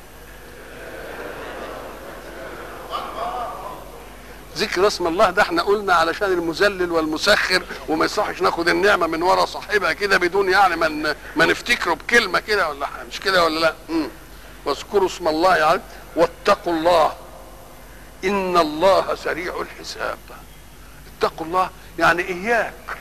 [4.59, 9.45] ذكر اسم الله ده إحنا قلنا علشان المذلل والمسخر وما يصحش ناخد النعمة من ورا
[9.47, 12.87] صاحبها كده بدون يعني ما ما نفتكره بكلمة كده ولا.
[13.11, 14.09] مش كده ولا لا؟ مم.
[14.65, 15.83] واذكروا اسم الله عليه
[16.17, 17.13] واتقوا الله.
[18.25, 20.19] إن الله سريع الحساب.
[21.19, 21.71] اتقوا الله.
[21.99, 22.99] يعني إياك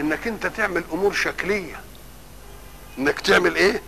[0.00, 1.80] إنك أنت تعمل أمور شكلية.
[2.98, 3.82] إنك تعمل إيه؟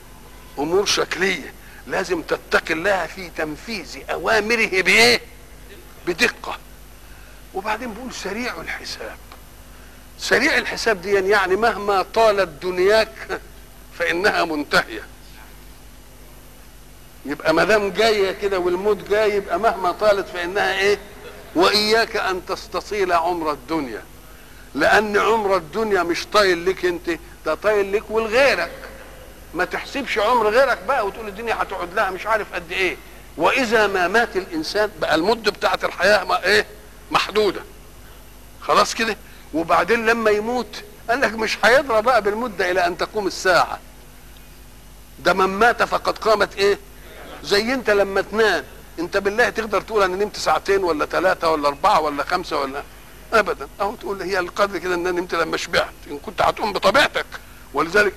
[0.59, 1.53] أمور شكلية.
[1.87, 5.21] لازم تتقي الله في تنفيذ أوامره بإيه؟
[6.07, 6.59] بدقة.
[7.57, 9.17] وبعدين بيقول سريع الحساب.
[10.19, 13.41] سريع الحساب دي يعني مهما طالت دنياك
[13.99, 15.03] فإنها منتهية.
[17.27, 20.99] يبقى ما دام جاية كده والموت جاي يبقى مهما طالت فإنها إيه؟
[21.55, 24.03] وإياك أن تستصيل عمر الدنيا.
[24.75, 28.73] لأن عمر الدنيا مش طايل لك أنت ده طايل لك ولغيرك.
[29.55, 32.97] ما تحسبش عمر غيرك بقى وتقول الدنيا هتقعد لها مش عارف قد إيه.
[33.37, 36.67] وإذا ما مات الإنسان بقى المدة بتاعة الحياة ما إيه؟
[37.11, 37.61] محدودة.
[38.61, 39.17] خلاص كده؟
[39.55, 43.79] وبعدين لما يموت قال لك مش هيضرب بقى بالمدة إلى أن تقوم الساعة.
[45.19, 46.79] ده من مات فقد قامت إيه؟
[47.43, 48.65] زي أنت لما تنام.
[48.99, 52.83] أنت بالله تقدر تقول أنا نمت ساعتين ولا ثلاثة ولا أربعة ولا خمسة ولا؟
[53.33, 53.69] ابدا.
[53.81, 55.93] أهو تقول هي القدر كده إن أنا نمت لما شبعت.
[56.11, 57.27] إن كنت هتقوم بطبيعتك.
[57.75, 58.15] ولذلك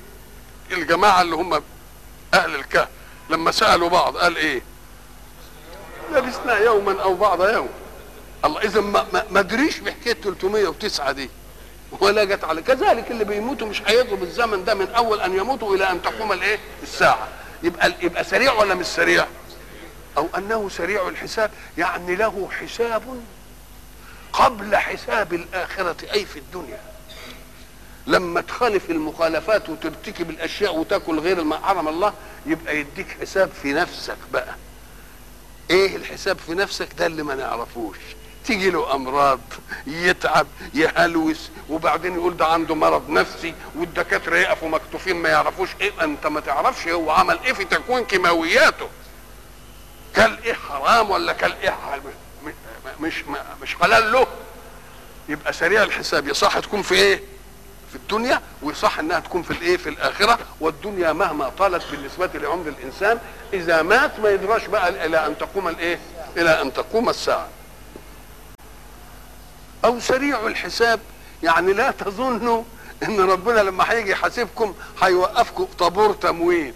[0.72, 1.64] الجماعة اللي هم
[2.34, 2.88] أهل الكهف
[3.30, 4.62] لما سألوا بعض قال إيه؟
[6.12, 7.70] لبسنا يوما أو بعض يوم.
[8.46, 11.30] الله إذا ما, أدريش بحكاية 309 دي.
[12.00, 15.92] ولا جت على كذلك اللي بيموتوا مش هيضرب الزمن ده من أول أن يموتوا إلى
[15.92, 17.28] أن تقوم الإيه؟ الساعة.
[17.64, 19.26] يبقى يبقى سريع ولا مش سريع؟
[20.18, 23.22] أو أنه سريع الحساب يعني له حساب
[24.34, 26.80] قبل حساب الآخرة أي في الدنيا.
[28.08, 32.14] لما تخالف المخالفات وترتكب الأشياء وتاكل غير ما حرم الله
[32.46, 34.56] يبقى يديك حساب في نفسك بقى.
[35.70, 37.98] إيه الحساب في نفسك؟ ده اللي ما نعرفوش.
[38.50, 39.40] تيجي له أمراض
[39.88, 46.28] يتعب يهلوس وبعدين يقول ده عنده مرض نفسي والدكاترة يقفوا مكتوفين ما يعرفوش إيه أنت
[46.28, 48.90] ما تعرفش هو عمل إيه في تكوين كيماوياته.
[50.16, 51.76] كل إيه حرام ولا كل إيه
[53.00, 53.24] مش
[53.62, 54.28] مش حلال له؟
[55.30, 57.24] يبقى سريع الحساب يصح تكون في إيه؟
[57.90, 60.40] في الدنيا ويصح إنها تكون في الإيه؟ في الآخرة.
[60.60, 63.20] والدنيا مهما طالت بالنسبة لعمر الإنسان
[63.54, 66.00] إذا مات ما يدراش بقى إلى أن تقوم الإيه؟
[66.38, 67.48] إلى أن تقوم الساعة.
[69.86, 71.00] أو سريع الحساب.
[71.44, 72.64] يعني لا تظنوا
[73.04, 76.74] إن ربنا لما هيجي يحاسبكم هيوقفكم طابور تموين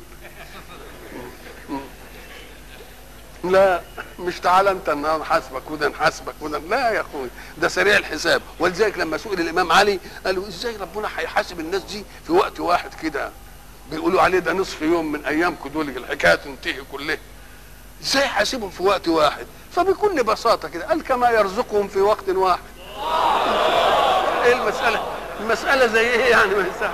[3.44, 3.82] لا
[4.20, 6.58] مش تعالى أنت أنا نحاسبك وده نحاسبك وده.
[6.60, 8.42] لا يا أخوي ده سريع الحساب.
[8.60, 13.32] ولذلك لما سئل الإمام علي قالوا إزاي ربنا هيحاسب الناس دي في وقت واحد كده؟
[13.92, 17.18] بيقولوا عليه ده نصف يوم من ايامكم دول الحكاية تنتهي كلها.
[18.04, 22.73] إزاي يحاسبهم في وقت واحد؟ فبكل بساطة كده قال كما يرزقهم في وقت واحد.
[24.44, 25.04] إيه المسألة؟
[25.40, 26.92] المسألة زي إيه يعني؟ ما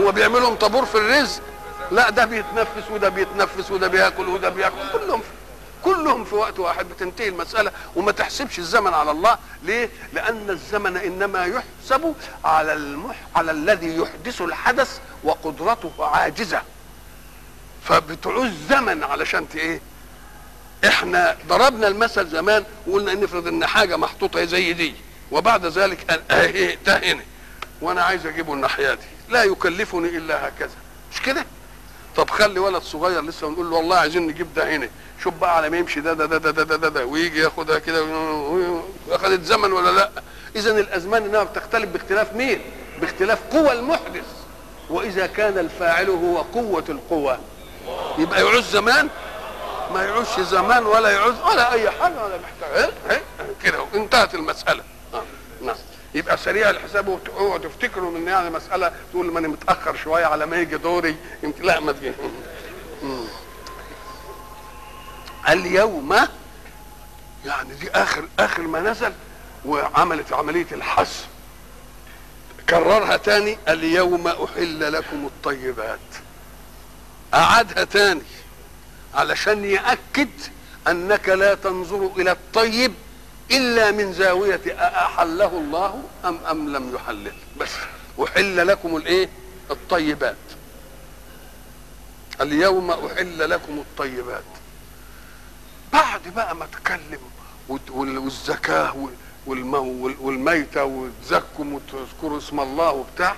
[0.00, 1.42] هو بيعملهم طابور في الرزق؟
[1.90, 4.76] لا ده بيتنفس وده بيتنفس وده بياكل وده بياكل.
[4.92, 5.26] كلهم في
[5.84, 7.72] كلهم في وقت واحد بتنتهي المسألة.
[7.96, 9.38] وما تحسبش الزمن على الله.
[9.62, 13.16] ليه؟ لأن الزمن إنما يحسب على المح...
[13.36, 16.62] على الذي يحدث الحدث وقدرته عاجزة.
[17.84, 19.80] فبتعوز زمن علشان إيه؟
[20.86, 24.94] إحنا ضربنا المثل زمان وقلنا نفرض إن حاجة محطوطة زي دي.
[25.32, 26.20] وبعد ذلك
[26.86, 27.22] ده هنا
[27.80, 29.02] وأنا عايز أجيبه الناحية دي.
[29.28, 30.70] لا يكلفني إلا هكذا.
[31.12, 31.44] مش كده؟
[32.16, 34.88] طب خلي ولد صغير لسه ونقول له والله عايزين نجيب ده هنا.
[35.22, 37.78] شوف بقى على ما يمشي ده ده ده ده ده, ده, ده, ده ويجي ياخدها
[37.78, 38.06] كده.
[39.10, 40.10] اخذت زمن ولا لأ؟
[40.56, 42.60] إذا الأزمان إنها بتختلف باختلاف مين؟
[43.00, 44.24] باختلاف قوى المحدث.
[44.90, 47.38] وإذا كان الفاعل هو قوة القوى.
[48.18, 49.08] يبقى يعوز زمان؟
[49.94, 52.90] ما يعوزش زمان ولا يعوز ولا أي حاجة ولا محتاج.
[53.64, 54.82] كده انتهت المسألة.
[56.14, 60.56] يبقى سريع الحساب وتقعدوا تفتكروا إن يعني مسألة تقول ما أنا متأخر شوية على ما
[60.56, 61.16] يجي دوري.
[61.42, 62.12] يمكن لا ما تجي
[65.48, 66.16] اليوم
[67.44, 69.12] يعني دي اخر آخر ما نزل
[69.64, 71.26] وعملت عملية الحسم
[72.68, 73.58] كررها تاني.
[73.68, 75.98] اليوم أحل لكم الطيبات.
[77.34, 78.22] اعادها تاني
[79.14, 80.30] علشان يأكد
[80.88, 82.94] أنك لا تنظر إلى الطيب
[83.50, 87.70] إلا من زاوية أحله الله ام أم لم يحلل بس.
[88.24, 89.28] أحل لكم الإيه؟
[89.70, 90.36] الطيبات.
[92.40, 94.44] اليوم أحل لكم الطيبات.
[95.92, 97.20] بعد بقى ما تكلم
[97.68, 99.08] والزكاة
[100.20, 103.36] والميتة وتزكم وتذكروا اسم الله وبتاع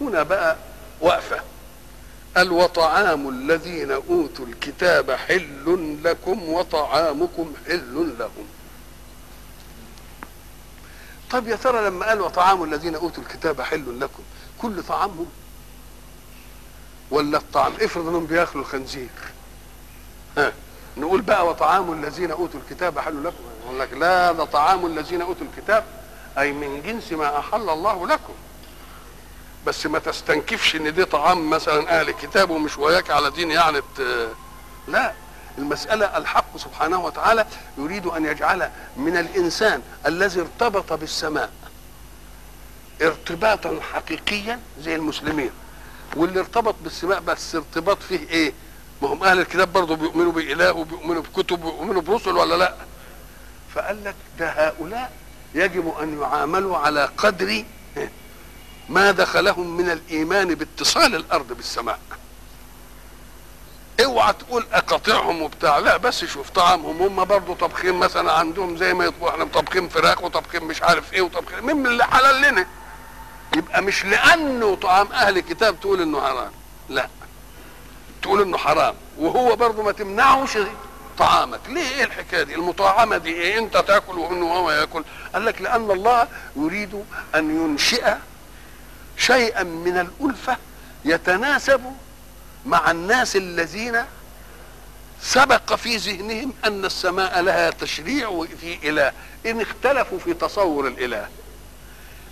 [0.00, 0.56] هنا بقى
[1.00, 1.40] وقفة.
[2.36, 8.46] قال وطعام الذين أوتوا الكتاب حل لكم وطعامكم حل لهم.
[11.36, 14.22] طب يا ترى لما قال وطعام الذين أوتوا الكتاب حل لكم
[14.58, 15.26] كل طعامهم؟
[17.10, 19.08] ولا الطعام؟ افرض إنهم بياكلوا الخنزير.
[20.38, 20.52] ها
[20.96, 23.44] نقول بقى وطعام الذين أوتوا الكتاب حل لكم.
[23.64, 25.84] يقول لك لا ده طعام الذين أوتوا الكتاب.
[26.38, 28.34] أي من جنس ما أحل الله لكم.
[29.66, 33.80] بس ما تستنكفش إن دي طعام مثلا أهل الكتاب ومش وياك على دين يعني
[34.88, 35.12] لا.
[35.58, 37.46] المسألة الحق سبحانه وتعالى
[37.78, 41.50] يريد أن يجعل من الإنسان الذي ارتبط بالسماء
[43.02, 45.50] ارتباطا حقيقيا زي المسلمين.
[46.16, 48.52] واللي ارتبط بالسماء بس ارتباط فيه إيه؟
[49.02, 52.74] ما هم أهل الكتاب برضه بيؤمنوا بإله وبيؤمنوا بكتب وبيؤمنوا برسل ولا لأ؟
[53.74, 55.12] فقال لك ده هؤلاء
[55.54, 57.64] يجب أن يعاملوا على قدر
[58.88, 61.98] ما دخلهم من الإيمان باتصال الأرض بالسماء.
[64.04, 65.78] اوعى تقول اقاطعهم وبتاع.
[65.78, 67.02] لا بس شوف طعامهم.
[67.02, 71.20] هم برضه طبخين مثلا عندهم زي ما يطبخوا إحنا طبخين فراخ وطبخين مش عارف إيه
[71.22, 71.60] وطبخين.
[71.60, 72.66] مين اللي حلال لنا.
[73.56, 76.52] يبقى مش لأنه طعام أهل الكتاب تقول إنه حرام.
[76.88, 77.08] لا.
[78.22, 78.94] تقول إنه حرام.
[79.18, 80.58] وهو برضه ما تمنعوش
[81.18, 81.60] طعامك.
[81.68, 85.04] ليه إيه الحكاية دي؟ المطاعمه دي إيه؟ أنت تأكل وإنه هو يأكل.
[85.34, 87.04] قال لك لأن الله يريد
[87.34, 88.14] أن ينشئ
[89.16, 90.56] شيئا من الألفة
[91.04, 91.84] يتناسب
[92.66, 94.04] مع الناس الذين
[95.20, 99.12] سبق في ذهنهم أن السماء لها تشريع وفي إله
[99.46, 101.28] إن اختلفوا في تصور الإله.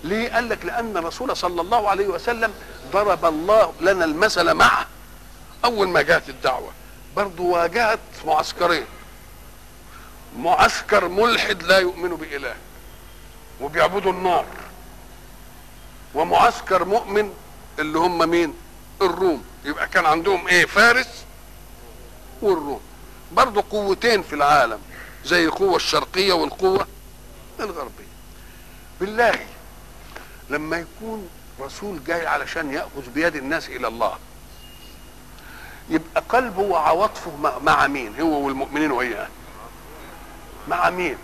[0.05, 2.53] ليه؟ قال لك لأن الرسول صلى الله عليه وسلم
[2.93, 4.87] ضرب الله لنا المثل معه
[5.65, 6.73] أول ما جاءت الدعوة.
[7.17, 8.87] برضه واجهت معسكرين.
[10.39, 12.55] معسكر ملحد لا يؤمن بإله
[13.61, 14.47] وبيعبدوا النار.
[16.15, 17.33] ومعسكر مؤمن
[17.79, 18.55] اللي هم مين؟
[19.03, 19.45] الروم.
[19.65, 21.25] يبقى كان عندهم إيه؟ فارس
[22.43, 22.81] والروم.
[23.33, 24.79] برضه قوتين في العالم
[25.25, 26.87] زي القوة الشرقية والقوة
[27.61, 28.05] الغربية.
[29.01, 29.47] بالله
[30.51, 31.29] لما يكون
[31.61, 34.17] رسول جاي علشان يأخذ بيد الناس إلى الله
[35.91, 39.29] يبقى قلبه وعواطفه مع مين؟ هو والمؤمنين وإياه
[40.69, 41.17] مع مين؟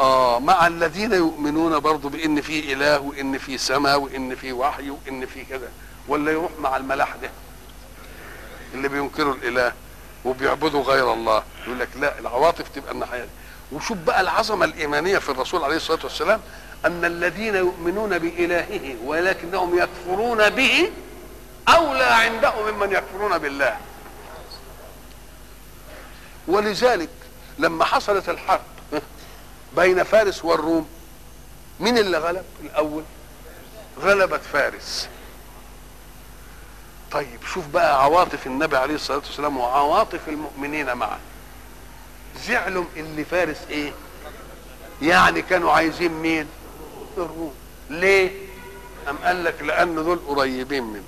[0.00, 5.26] آه مع الذين يؤمنون برضه بإن في إله وإن في سماء وإن في وحي وإن
[5.26, 5.68] في كذا.
[6.08, 7.30] ولا يروح مع الملاحده
[8.74, 9.72] اللي بينكروا الإله
[10.24, 11.42] وبيعبدوا غير الله.
[11.64, 13.26] يقول لك لا العواطف تبقى الناحية
[13.72, 16.40] وشوف بقى العظمة الإيمانية في الرسول عليه الصلاة والسلام
[16.86, 20.90] أن الذين يؤمنون بإلهه ولكنهم يكفرون به
[21.68, 23.76] أولى عندهم ممن يكفرون بالله.
[26.48, 27.08] ولذلك
[27.58, 28.60] لما حصلت الحرب
[29.76, 30.88] بين فارس والروم
[31.80, 33.02] مين اللي غلب الأول؟
[34.00, 35.08] غلبت فارس.
[37.14, 41.18] طيب شوف بقى عواطف النبي عليه الصلاة والسلام وعواطف المؤمنين معه.
[42.46, 43.92] زعلوا اللي فارس إيه؟
[45.02, 46.48] يعني كانوا عايزين مين؟
[47.16, 47.54] الروم.
[47.90, 48.30] ليه؟
[49.10, 51.04] أم قال لك لأن دول قريبين منه.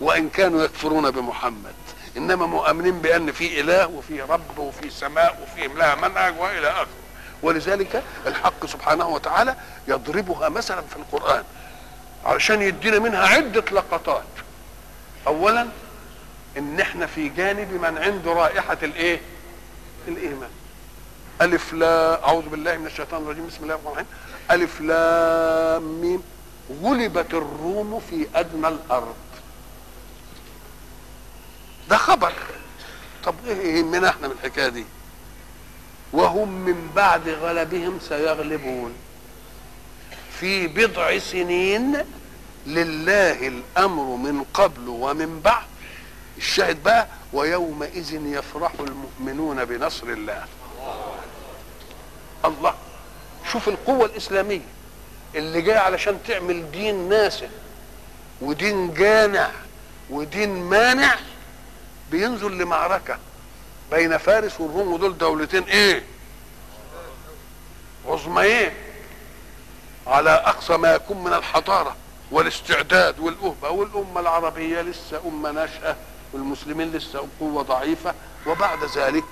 [0.00, 1.74] وإن كانوا يكفرون بمحمد.
[2.16, 6.86] إنما مؤمنين بأن في إله وفي رب وفي سماء وفي لها منهج وإلى آخره.
[7.42, 9.56] ولذلك الحق سبحانه وتعالى
[9.88, 11.44] يضربها مثلا في القرآن.
[12.24, 14.24] علشان يدينا منها عدة لقطات.
[15.26, 15.68] اولا
[16.58, 19.20] إن إحنا في جانب من عنده رائحة الإيه؟
[20.08, 20.50] الإيمان.
[21.42, 24.06] ألف لا أعوذ بالله من الشيطان الرجيم بسم الله الرحمن الرحيم.
[24.50, 26.22] ألف لام ميم.
[26.82, 29.14] غلبت الروم في أدنى الأرض.
[31.90, 32.32] ده خبر.
[33.24, 34.84] طب إيه يهمنا إحنا من الحكاية دي؟
[36.12, 38.94] وهم من بعد غلبهم سيغلبون.
[40.40, 42.04] في بضع سنين
[42.74, 45.66] لله الأمر من قبل ومن بعد.
[46.38, 50.44] الشاهد بقى ويومئذ يفرح المؤمنون بنصر الله.
[52.44, 52.74] الله
[53.52, 54.60] شوف القوة الإسلامية
[55.34, 57.46] اللي جاية علشان تعمل دين ناسخ
[58.40, 59.50] ودين جانع
[60.10, 61.16] ودين مانع
[62.10, 63.18] بينزل لمعركة
[63.90, 66.02] بين فارس والروم ودول دولتين إيه؟
[68.08, 68.70] عظميين
[70.06, 71.96] على أقصى ما يكون من الحضارة.
[72.30, 75.96] والاستعداد والأهبة والأمة العربية لسه أمة ناشئة
[76.32, 78.14] والمسلمين لسه قوة ضعيفة
[78.46, 79.24] وبعد ذلك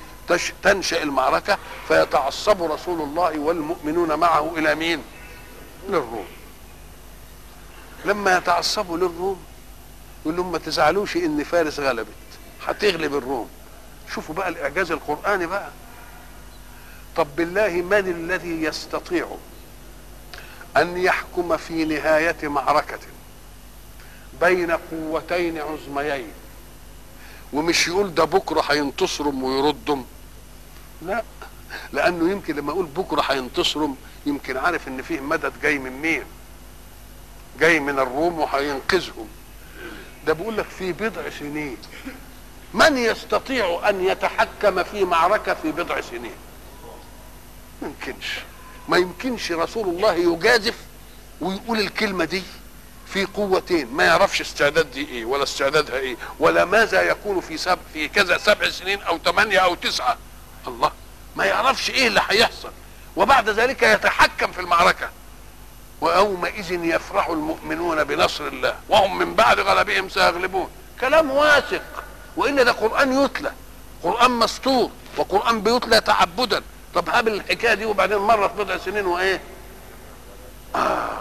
[0.62, 5.02] تنشأ المعركة فيتعصب رسول الله والمؤمنون معه إلى مين؟
[5.88, 6.26] للروم.
[8.04, 9.42] لما يتعصبوا للروم
[10.22, 12.08] يقول لهم ما تزعلوش إن فارس غلبت
[12.66, 13.48] هتغلب الروم.
[14.14, 15.68] شوفوا بقى الإعجاز القرآني بقى.
[17.16, 19.28] طب بالله من الذي يستطيع
[20.76, 22.98] أن يحكم في نهاية معركة
[24.40, 26.32] بين قوتين عظميين.
[27.52, 30.04] ومش يقول ده بكرة هينتصرم ويردم.
[31.02, 31.22] لا
[31.92, 36.22] لأنه يمكن لما يقول بكرة هينتصرم يمكن عارف إن فيه مدد جاي من مين؟
[37.60, 39.28] جاي من الروم وهينقذهم.
[40.26, 41.76] ده بيقول لك في بضع سنين.
[42.74, 46.36] من يستطيع أن يتحكم في معركة في بضع سنين؟
[47.82, 48.38] ما يمكنش.
[48.88, 50.74] ما يمكنش رسول الله يجازف
[51.40, 52.42] ويقول الكلمة دي
[53.06, 53.86] في قوتين.
[53.92, 58.38] ما يعرفش استعداد دي إيه ولا استعدادها إيه ولا ماذا يكون في سب في كذا
[58.38, 60.16] سبع سنين أو ثمانيه أو تسعة.
[60.66, 60.90] الله
[61.36, 62.70] ما يعرفش إيه اللي هيحصل.
[63.16, 65.10] وبعد ذلك يتحكم في المعركة.
[66.00, 68.76] ويومئذ يفرح المؤمنون بنصر الله.
[68.88, 70.70] وهم من بعد غلبهم سيغلبون.
[71.00, 71.82] كلام واثق.
[72.36, 73.52] والا ده قرآن يتلى.
[74.02, 76.62] قرآن مسطور وقرآن بيتلى تعبدا.
[76.96, 79.40] طب هابل الحكاية دي وبعدين مرت بضع سنين وإيه؟
[80.74, 81.18] آه.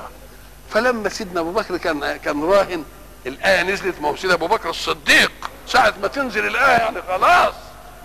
[0.70, 2.84] فلما سيدنا أبو بكر كان كان راهن
[3.26, 5.32] الآية نزلت ما هو سيدنا أبو بكر الصديق.
[5.68, 7.54] ساعة ما تنزل الآية يعني خلاص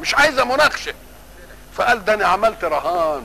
[0.00, 0.94] مش عايزة مناقشة.
[1.74, 3.22] فقال ده أنا عملت رهان.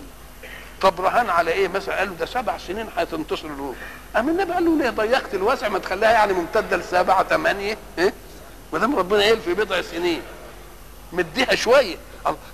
[0.82, 3.76] طب رهان على إيه؟ مثلا قالوا ده سبع سنين هتنتصر الروم
[4.16, 8.14] قام النبي قال له ليه ضيقت الواسع ما تخليها يعني ممتدة لسبعة ثمانيه إيه؟
[8.74, 10.22] ما دام ربنا قال في بضع سنين.
[11.14, 11.96] مديها شوية.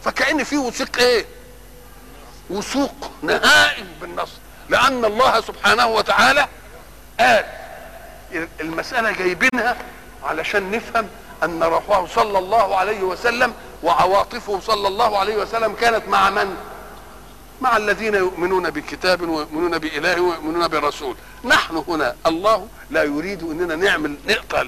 [0.04, 1.26] فكأن في وثيق إيه؟
[2.52, 4.38] وثوق نهائي بالنصر
[4.70, 6.48] لأن الله سبحانه وتعالى
[7.20, 7.46] قال
[8.62, 9.78] المسألة جايبينها
[10.24, 11.08] علشان نفهم
[11.44, 16.58] أن روحه صلى الله عليه وسلم وعواطفه صلى الله عليه وسلم كانت مع من؟
[17.62, 21.16] مع الذين يؤمنون بكتاب ويؤمنون بإله ويؤمنون برسول.
[21.44, 24.62] نحن هنا الله لا يريد أننا نعمل نقطع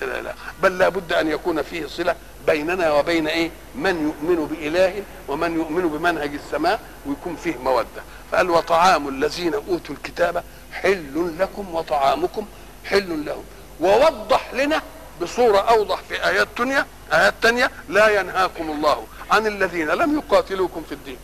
[0.00, 0.34] لا لا.
[0.62, 2.16] بل لا بد أن يكون فيه صلة
[2.48, 8.02] بيننا وبين إيه؟ من يؤمن بإله ومن يؤمن بمنهج السماء ويكون فيه مودة.
[8.32, 12.46] فقال وطعام الذين أوتوا الكتاب حل لكم وطعامكم
[12.84, 13.44] حل لهم.
[13.80, 14.82] ووضح لنا
[15.22, 20.92] بصورة أوضح في آيات تانية آيات تانية لا ينهاكم الله عن الذين لم يقاتلوكم في
[20.94, 21.18] الدين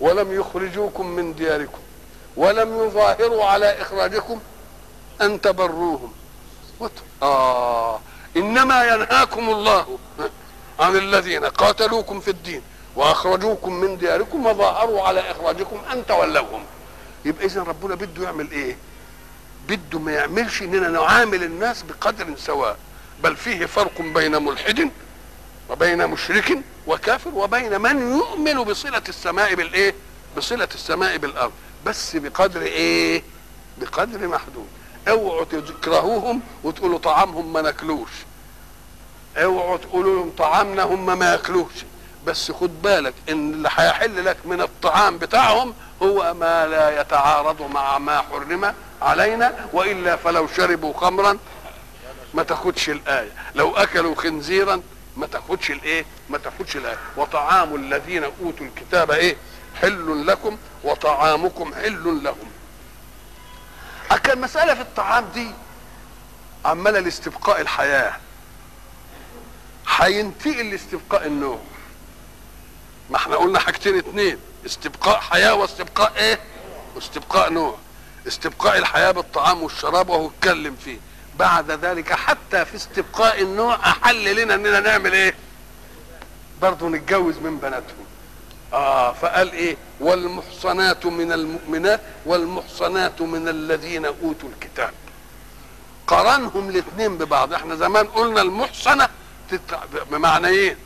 [0.00, 1.78] ولم يخرجوكم من دياركم
[2.36, 4.40] ولم يظاهروا على إخراجكم
[5.20, 6.12] أن تبروهم.
[7.22, 8.00] آه.
[8.36, 9.98] إنما ينهاكم الله
[10.80, 12.62] عن الذين قاتلوكم في الدين
[12.96, 16.64] وأخرجوكم من دياركم وظاهروا على إخراجكم أن تولوهم.
[17.24, 18.76] يبقى إذا ربنا بده يعمل إيه؟
[19.68, 22.76] بده ما يعملش إننا نعامل الناس بقدر سواء
[23.22, 24.90] بل فيه فرق بين ملحد
[25.70, 29.94] وبين مشرك وكافر وبين من يؤمن بصلة السماء بالإيه؟
[30.36, 31.52] بصلة السماء بالأرض
[31.86, 33.22] بس بقدر إيه؟
[33.78, 34.66] بقدر محدود.
[35.08, 38.10] اوعوا تكرهوهم وتقولوا طعامهم ما ناكلوش.
[39.36, 41.72] اوعوا تقولوا لهم طعامنا هم ما ياكلوش.
[42.26, 47.98] بس خد بالك ان اللي هيحل لك من الطعام بتاعهم هو ما لا يتعارض مع
[47.98, 51.38] ما حرم علينا وإلا فلو شربوا خمرا
[52.34, 53.30] ما تاخدش الآية.
[53.54, 54.82] لو أكلوا خنزيرا
[55.16, 56.98] ما تاخدش الإيه؟ ما تاخدش الآية.
[57.16, 59.36] وطعام الذين أوتوا الكتاب إيه؟
[59.80, 62.50] حل لكم وطعامكم حل لهم.
[64.16, 65.50] كان مسألة في الطعام دي.
[66.64, 68.16] عمالة لاستبقاء الحياة.
[69.88, 71.64] هينتقل لاستبقاء النوم.
[73.10, 74.38] ما إحنا قلنا حاجتين اتنين.
[74.66, 76.38] استبقاء حياة واستبقاء إيه؟
[76.94, 77.78] واستبقاء نوع
[78.28, 80.98] استبقاء الحياة بالطعام والشراب وهو اتكلم فيه.
[81.38, 85.34] بعد ذلك حتى في استبقاء النوع أحل لنا إننا نعمل إيه؟
[86.62, 88.06] برضه نتجوز من بناتهم.
[88.74, 94.90] آه فقال إيه؟ والمحصنات من المؤمنات والمحصنات من الذين أوتوا الكتاب.
[96.06, 97.52] قرنهم الاثنين ببعض.
[97.52, 99.08] إحنا زمان قلنا المحصنة
[100.10, 100.76] بمعنيين إيه؟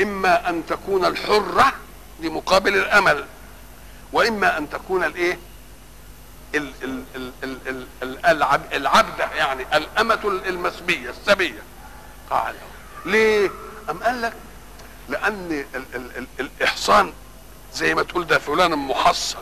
[0.00, 1.72] إما أن تكون الحرة
[2.20, 3.24] لمقابل الأمل
[4.12, 5.38] وإما أن تكون الإيه؟
[6.54, 11.62] ال ال ال ال ال ال العب العبدة يعني الأمة المسبية السبية.
[12.30, 12.54] قال.
[13.06, 13.50] ليه؟
[13.90, 14.32] أم قال لك
[15.08, 17.12] لأن ال ال ال الإحصان
[17.74, 19.38] زي ما تقول ده فلان محصن.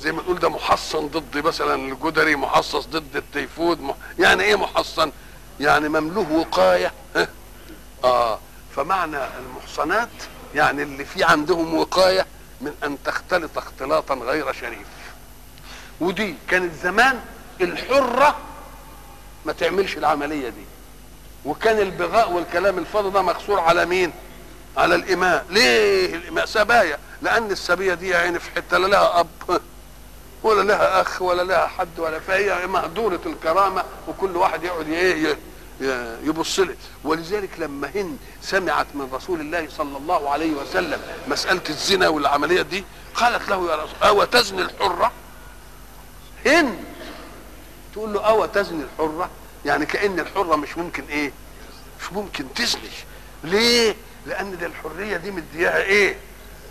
[0.00, 3.94] زي ما تقول ده محصن ضد مثلا الجدري محصص ضد التيفود مح...
[4.18, 5.12] يعني إيه محصن؟
[5.60, 6.92] يعني مملوه وقاية
[8.04, 8.38] آه.
[8.76, 10.08] فمعنى المحصنات
[10.54, 12.26] يعني اللي في عندهم وقاية
[12.60, 14.86] من أن تختلط اختلاطا غير شريف.
[16.00, 17.20] ودي كانت زمان
[17.60, 18.36] الحرة
[19.46, 20.64] ما تعملش العملية دي.
[21.44, 24.12] وكان البغاء والكلام الفاضي ده مقصور على مين؟
[24.76, 25.46] على الإماء.
[25.50, 26.98] ليه الإماء؟ سبايا.
[27.22, 29.60] لأن السبية دي يعني في حتة لا لها أب
[30.42, 35.38] ولا لها أخ ولا لها حد ولا فهي مهدورة الكرامة وكل واحد يقعد إيه
[36.24, 42.08] يبص له ولذلك لما هند سمعت من رسول الله صلى الله عليه وسلم مسألة الزنا
[42.08, 45.12] والعملية دي قالت له يا رسول أو تزني الحرة؟
[46.46, 46.78] هند
[47.92, 49.30] تقول له أو تزني الحرة؟
[49.64, 51.32] يعني كأن الحرة مش ممكن إيه
[52.00, 52.90] مش ممكن تزني.
[53.44, 53.96] ليه؟
[54.26, 56.16] لأن دي الحرية دي مدياها إيه؟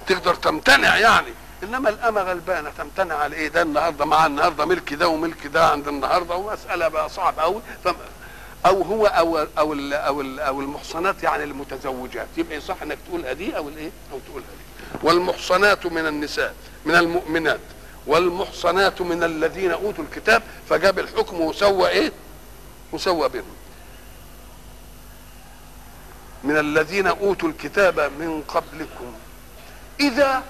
[0.07, 1.33] تقدر تمتنع يعني.
[1.63, 5.87] إنما الامه غلبانه تمتنع على إيه؟ ده النهارده مع النهارده ملك ده وملك ده عند
[5.87, 7.61] النهارده ومسألة بقى صعبة قوي
[8.65, 12.27] أو هو أو أو ال أو ال أو المحصنات يعني المتزوجات.
[12.37, 15.07] يبقى يصح إنك تقولها دي أو الايه أو تقولها دي.
[15.07, 16.53] والمحصنات من النساء
[16.85, 17.59] من المؤمنات.
[18.07, 22.11] والمحصنات من الذين أوتوا الكتاب فجاب الحكم وسوى إيه؟
[22.91, 23.55] وسوى بينهم
[26.45, 29.13] من الذين أوتوا الكتاب من قبلكم.
[29.99, 30.43] إذا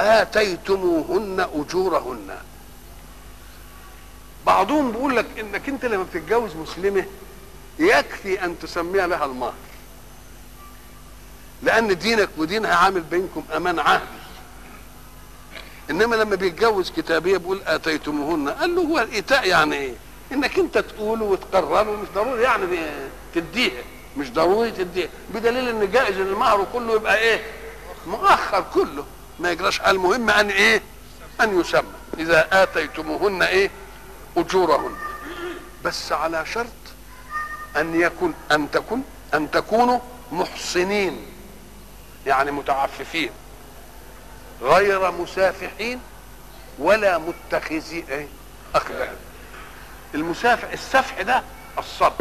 [0.00, 2.36] آتيتموهن أجورهن.
[4.46, 7.04] بعضهم بيقول لك إنك أنت لما بتتجوز مسلمة
[7.78, 9.54] يكفي أن تسميها لها المهر
[11.62, 14.22] لأن دينك ودينها عامل بينكم أمان عهدي.
[15.90, 18.48] إنما لما بيتجوز كتابية بيقول آتيتموهن.
[18.48, 19.94] قال له هو الإيتاء يعني إيه؟
[20.32, 22.66] إنك أنت تقوله وتقرره مش ضروري يعني
[23.34, 23.82] تديها.
[24.16, 25.08] مش ضروري تديها.
[25.34, 27.40] بدليل إن جائز إن المهر كله يبقى إيه؟
[28.06, 29.06] مؤخر كله.
[29.38, 29.80] ما يجراش.
[29.80, 30.82] المهم أن إيه؟
[31.40, 31.92] أن يسمى.
[32.18, 33.70] إذا آتيتموهن إيه؟
[34.36, 34.94] أجورهن.
[35.84, 36.66] بس على شرط
[37.76, 39.04] أن يكون أن تكون
[39.34, 39.98] أن تكونوا
[40.32, 41.26] محصنين.
[42.26, 43.30] يعني متعففين.
[44.62, 46.00] غير مسافحين
[46.78, 48.28] ولا متخذي إيه؟
[48.74, 49.16] اخذان
[50.14, 51.42] المسافح السفح ده
[51.78, 52.12] الصب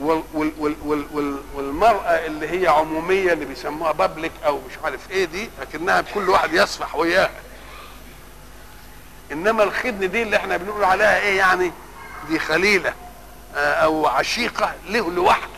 [0.00, 5.10] وال وال وال وال وال والمرأة اللي هي عمومية اللي بيسموها بابليك أو مش عارف
[5.10, 7.30] إيه دي لكنها كل واحد يصفح وياها
[9.32, 11.72] إنما الخدن دي اللي إحنا بنقول عليها إيه يعني؟
[12.28, 12.94] دي خليلة
[13.54, 15.50] أو عشيقة له لوحده.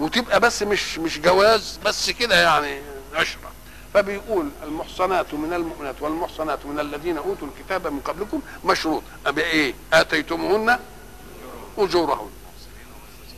[0.00, 2.80] وتبقى بس مش مش جواز بس كده يعني
[3.14, 3.52] عشرة.
[3.94, 9.02] فبيقول المحصنات من المؤمنات والمحصنات من الذين أوتوا الكتاب من قبلكم مشروط.
[9.26, 10.78] بايه؟ آتيتموهن
[11.78, 12.30] اجورهن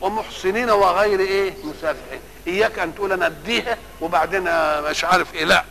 [0.00, 2.20] ومحسنين وغير إيه؟ مسافحين.
[2.46, 4.42] إياك أن تقول أنا أديها وبعدين
[4.82, 5.64] مش عارف إيه لا.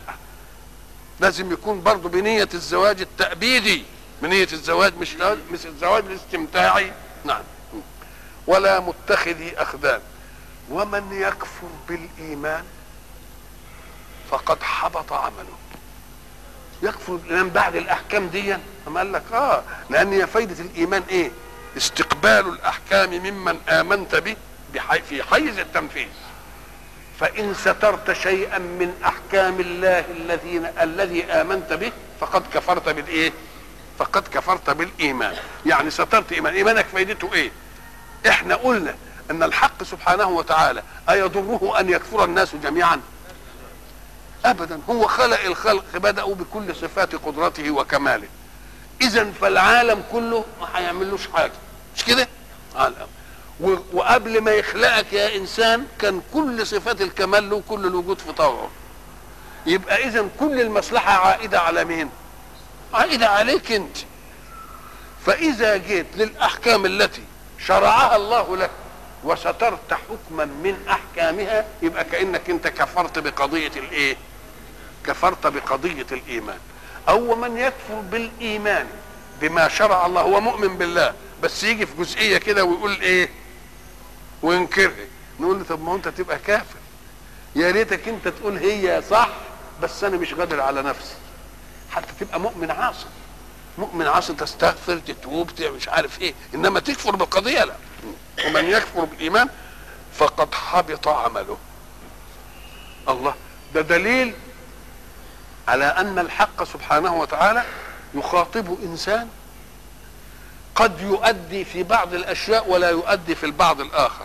[1.20, 3.84] لازم يكون برضه بنية الزواج التأبيدي.
[4.22, 5.14] بنية الزواج مش
[5.52, 6.92] مش الزواج الاستمتاعي.
[7.24, 7.42] نعم.
[8.46, 10.00] ولا متخذي أخدان.
[10.70, 12.64] ومن يكفر بالإيمان
[14.30, 15.58] فقد حبط عمله.
[16.82, 18.56] يكفر الإيمان بعد الأحكام دي؟
[18.96, 21.30] قال لك آه لأن هي فايدة الإيمان إيه؟
[21.76, 24.36] استقبال الأحكام ممن آمنت به
[25.08, 26.08] في حيز التنفيذ
[27.20, 33.32] فإن سترت شيئا من أحكام الله الذين الذي آمنت به فقد كفرت بالإيه؟
[33.98, 37.50] فقد كفرت بالإيمان يعني سترت إيمان إيمانك فايدته إيه؟
[38.28, 38.94] إحنا قلنا
[39.30, 43.00] أن الحق سبحانه وتعالى أيضره أن يكفر الناس جميعا؟
[44.44, 48.28] أبدا هو خلق الخلق بدأوا بكل صفات قدرته وكماله
[49.00, 51.52] إذا فالعالم كله ما هيعملوش حاجة
[51.96, 52.28] مش كده؟
[52.76, 53.06] عالم
[53.92, 58.70] وقبل ما يخلقك يا إنسان كان كل صفات الكمال له كل الوجود في طوعه.
[59.66, 62.10] يبقى اذا كل المصلحة عائدة على مين؟
[62.94, 63.96] عائدة عليك أنت.
[65.26, 67.22] فإذا جيت للأحكام التي
[67.66, 68.70] شرعها الله لك
[69.24, 74.16] وسترت حكما من أحكامها يبقى كأنك أنت كفرت بقضية الإيه؟
[75.06, 76.58] كفرت بقضية الإيمان.
[77.08, 78.86] أو من يكفر بالإيمان
[79.40, 81.14] بما شرع الله هو مؤمن بالله
[81.44, 83.28] بس يجي في جزئية كده ويقول إيه؟
[84.42, 85.06] وينكرها.
[85.40, 86.76] نقول له طب ما أنت تبقى كافر.
[87.56, 89.28] يا ريتك أنت تقول هي صح
[89.82, 91.14] بس أنا مش قادر على نفسي.
[91.90, 93.06] حتى تبقى مؤمن عاصي.
[93.78, 96.34] مؤمن عاصي تستغفر تتوب مش عارف إيه.
[96.54, 97.74] إنما تكفر بالقضية لا.
[98.46, 99.48] ومن يكفر بالإيمان
[100.18, 101.58] فقد حبط عمله.
[103.08, 103.34] الله.
[103.74, 104.34] ده دليل
[105.68, 107.64] على أن الحق سبحانه وتعالى
[108.14, 109.28] يخاطب إنسان
[110.74, 114.24] قد يؤدي في بعض الأشياء ولا يؤدي في البعض الآخر.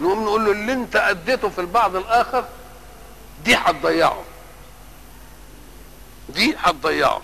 [0.00, 2.44] نقوم نقول له اللي انت أديته في البعض الآخر
[3.44, 4.22] دي هتضيعه.
[6.28, 7.20] دي هتضيعه.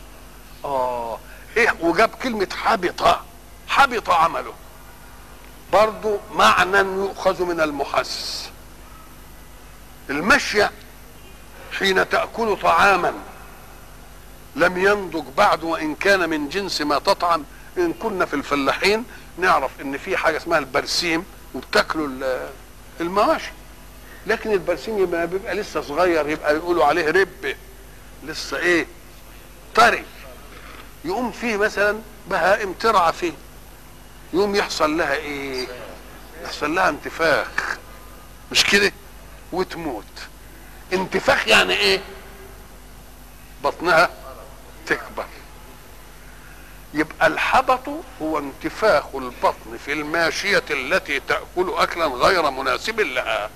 [0.64, 1.18] آه
[1.56, 3.18] إيه وجاب كلمة حبط
[3.68, 4.52] حبط عمله.
[5.72, 8.50] برضو معنى يؤخذ من المحسس
[10.10, 10.70] المشية
[11.78, 13.12] حين تأكل طعاما
[14.56, 17.44] لم ينضج بعد وإن كان من جنس ما تطعم
[17.78, 19.04] إن كنا في الفلاحين
[19.38, 21.24] نعرف إن في حاجة اسمها البرسيم
[21.54, 22.08] وبتاكلوا
[23.00, 23.50] المواشي.
[24.26, 27.56] لكن البرسيم يبقى بيبقى لسه صغير يبقى يقولوا عليه رب.
[28.24, 28.86] لسه إيه؟
[29.74, 30.04] طري.
[31.04, 31.98] يقوم فيه مثلا
[32.30, 33.32] بهائم ترعى فيه.
[34.34, 35.66] يقوم يحصل لها إيه؟
[36.44, 37.76] يحصل لها انتفاخ.
[38.52, 38.92] مش كده؟
[39.52, 40.04] وتموت.
[40.92, 42.00] انتفاخ يعني إيه؟
[43.64, 44.10] بطنها
[44.86, 45.26] تكبر.
[46.96, 47.88] يبقى الحبط
[48.22, 53.50] هو انتفاخ البطن في الماشية التي تأكل أكلا غير مناسب لها.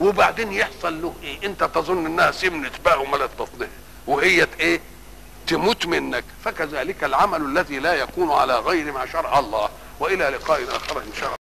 [0.00, 3.68] وبعدين يحصل له إيه؟ أنت تظن إنها سمنت بقى وملت بطنها
[4.06, 4.80] وهي إيه؟
[5.46, 6.24] تموت منك.
[6.44, 9.68] فكذلك العمل الذي لا يكون على غير ما شرع الله.
[10.00, 11.37] وإلى لقاء آخر إن شاء الله.